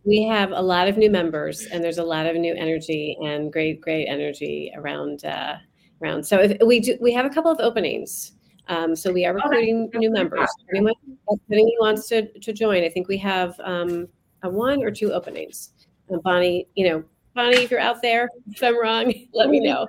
We 0.05 0.23
have 0.25 0.53
a 0.53 0.61
lot 0.61 0.89
of 0.89 0.97
new 0.97 1.11
members, 1.11 1.67
and 1.67 1.83
there's 1.83 1.99
a 1.99 2.05
lot 2.05 2.27
of 2.27 2.37
new 2.37 2.55
energy 2.55 3.17
and 3.25 3.53
great, 3.53 3.81
great 3.81 4.07
energy 4.07 4.73
around. 4.77 5.25
Uh, 5.25 5.57
around. 6.03 6.25
So 6.25 6.39
if 6.41 6.57
we 6.65 6.81
do, 6.81 6.97
we 7.01 7.13
have 7.13 7.27
a 7.27 7.31
couple 7.31 7.51
of 7.51 7.59
openings. 7.61 8.33
Um, 8.69 8.95
so 8.95 9.11
we 9.13 9.25
are 9.25 9.33
recruiting 9.35 9.89
that's 9.93 9.99
new 9.99 10.11
members. 10.11 10.49
anyone, 10.71 10.93
if 11.29 11.41
anyone 11.51 11.73
wants 11.81 12.09
to 12.09 12.29
to 12.39 12.53
join, 12.53 12.85
I 12.85 12.89
think 12.89 13.09
we 13.09 13.17
have 13.19 13.59
um, 13.65 14.07
a 14.43 14.51
one 14.51 14.83
or 14.83 14.91
two 14.91 15.13
openings. 15.13 15.71
And 16.09 16.23
Bonnie, 16.23 16.67
you 16.75 16.89
know, 16.89 17.05
Bonnie, 17.35 17.59
if 17.59 17.71
you're 17.71 17.81
out 17.81 18.03
there, 18.03 18.29
if 18.51 18.63
I'm 18.63 18.81
wrong, 18.81 19.13
let 19.33 19.49
me 19.49 19.61
know. 19.61 19.87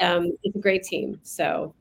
Um, 0.00 0.32
it's 0.42 0.56
a 0.56 0.58
great 0.58 0.82
team. 0.82 1.18
So 1.22 1.74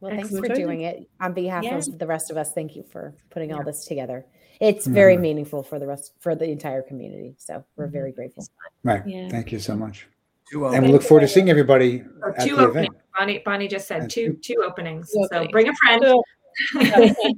Well, 0.00 0.12
thanks 0.12 0.26
Excellent 0.26 0.46
for 0.46 0.54
doing 0.54 0.82
it 0.82 1.08
on 1.20 1.32
behalf 1.32 1.64
Yeah. 1.64 1.78
of 1.78 1.98
the 1.98 2.06
rest 2.06 2.30
of 2.30 2.36
us. 2.36 2.52
Thank 2.52 2.76
you 2.76 2.84
for 2.84 3.14
putting 3.30 3.52
all 3.52 3.64
this 3.64 3.84
together. 3.84 4.24
It's 4.60 4.86
very 4.86 5.14
mm-hmm. 5.14 5.22
meaningful 5.22 5.62
for 5.62 5.78
the 5.78 5.86
rest 5.86 6.12
for 6.20 6.34
the 6.34 6.48
entire 6.48 6.82
community. 6.82 7.34
So 7.38 7.64
we're 7.76 7.88
very 7.88 8.10
mm-hmm. 8.10 8.16
grateful. 8.16 8.46
Right. 8.84 9.02
Yeah. 9.06 9.28
Thank 9.28 9.52
you 9.52 9.58
so 9.58 9.74
much. 9.74 10.06
And 10.52 10.86
we 10.86 10.92
look 10.92 11.02
forward 11.02 11.22
to 11.22 11.28
seeing 11.28 11.50
everybody 11.50 12.04
oh, 12.24 12.30
at 12.30 12.46
two 12.46 12.56
the 12.56 12.68
openings. 12.68 12.86
event. 12.86 13.02
Bonnie, 13.18 13.42
Bonnie 13.44 13.68
just 13.68 13.88
said 13.88 14.02
And 14.02 14.10
two 14.10 14.34
two- 14.34 14.54
two 14.54 14.62
openings. 14.64 15.10
Two 15.10 15.26
So 15.30 15.38
openings. 15.38 15.52
bring 15.52 15.68
a 15.68 15.74
friend. 15.74 16.22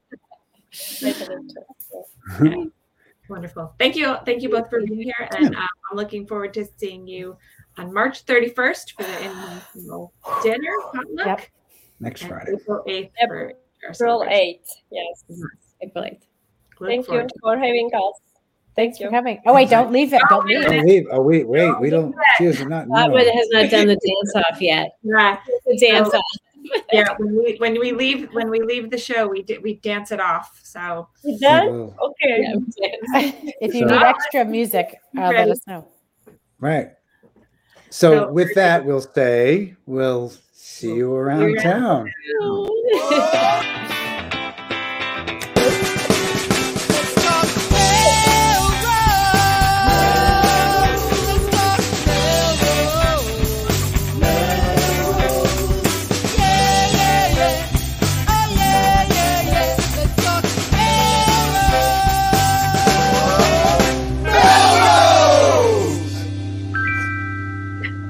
So- 0.70 2.70
Wonderful. 3.28 3.74
Thank 3.78 3.96
you. 3.96 4.16
Thank 4.24 4.42
you 4.42 4.48
both 4.48 4.70
for 4.70 4.80
being 4.80 5.02
here. 5.02 5.28
And 5.36 5.54
uh, 5.54 5.60
I'm 5.90 5.96
looking 5.96 6.26
forward 6.26 6.54
to 6.54 6.66
seeing 6.78 7.06
you 7.06 7.36
on 7.76 7.92
March 7.92 8.24
31st 8.24 8.92
for 8.96 9.02
the 9.02 9.24
international 9.24 10.12
dinner 10.42 10.72
potluck. 10.94 11.26
Yep. 11.26 11.40
Next 12.00 12.22
and 12.22 12.30
Friday. 12.30 12.52
April 12.54 12.82
8th 12.86 13.10
Yep. 13.18 13.28
for 13.28 13.36
our 13.36 13.50
April 13.50 13.94
celebration. 13.94 14.40
8. 14.40 14.60
Yes. 14.90 15.24
April 15.82 16.04
8th. 16.04 16.20
Look 16.80 16.88
Thank 16.90 17.00
you 17.00 17.04
forward 17.06 17.28
to 17.28 17.34
for 17.42 17.56
having 17.56 17.90
us. 17.94 18.14
Thanks 18.76 19.00
you. 19.00 19.06
for 19.06 19.10
coming. 19.10 19.40
Oh 19.44 19.52
wait, 19.54 19.68
don't 19.68 19.90
leave 19.90 20.12
it. 20.12 20.22
Don't 20.28 20.46
leave 20.46 20.62
Don't 20.62 20.74
it. 20.74 20.84
leave. 20.84 21.06
Oh, 21.10 21.20
wait, 21.20 21.48
wait. 21.48 21.80
We 21.80 21.90
don't. 21.90 22.14
She 22.36 22.44
does 22.44 22.60
not 22.60 22.86
That 22.88 23.08
know. 23.08 23.10
one 23.10 23.26
has 23.26 23.48
not 23.50 23.70
done 23.70 23.88
the 23.88 23.96
dance 23.96 24.46
off 24.48 24.60
yet. 24.62 24.92
Yeah, 25.02 25.40
The 25.66 25.76
dance 25.78 26.14
off. 26.14 26.22
yeah. 26.92 27.14
When 27.18 27.36
we 27.36 27.56
when 27.58 27.78
we 27.78 27.92
leave 27.92 28.28
when 28.32 28.50
we 28.50 28.60
leave 28.60 28.90
the 28.90 28.98
show, 28.98 29.26
we 29.28 29.42
do, 29.42 29.60
we 29.62 29.74
dance 29.76 30.12
it 30.12 30.20
off. 30.20 30.60
So 30.62 31.08
We 31.24 31.32
We 31.32 31.38
done? 31.38 31.92
Okay. 32.02 32.44
Yeah, 32.46 33.32
if 33.60 33.74
you 33.74 33.88
So- 33.88 33.94
need 33.94 34.02
extra 34.02 34.44
music, 34.44 34.96
uh, 35.16 35.28
let 35.28 35.48
us 35.50 35.60
know. 35.66 35.88
Right. 36.60 36.90
So 37.90 38.26
So- 38.26 38.32
with 38.32 38.54
that, 38.54 38.84
we'll 38.84 39.00
say 39.00 39.74
we'll 39.86 40.32
see 40.52 40.94
you 40.94 41.12
around 41.14 41.40
around 41.42 41.56
town. 41.60 42.10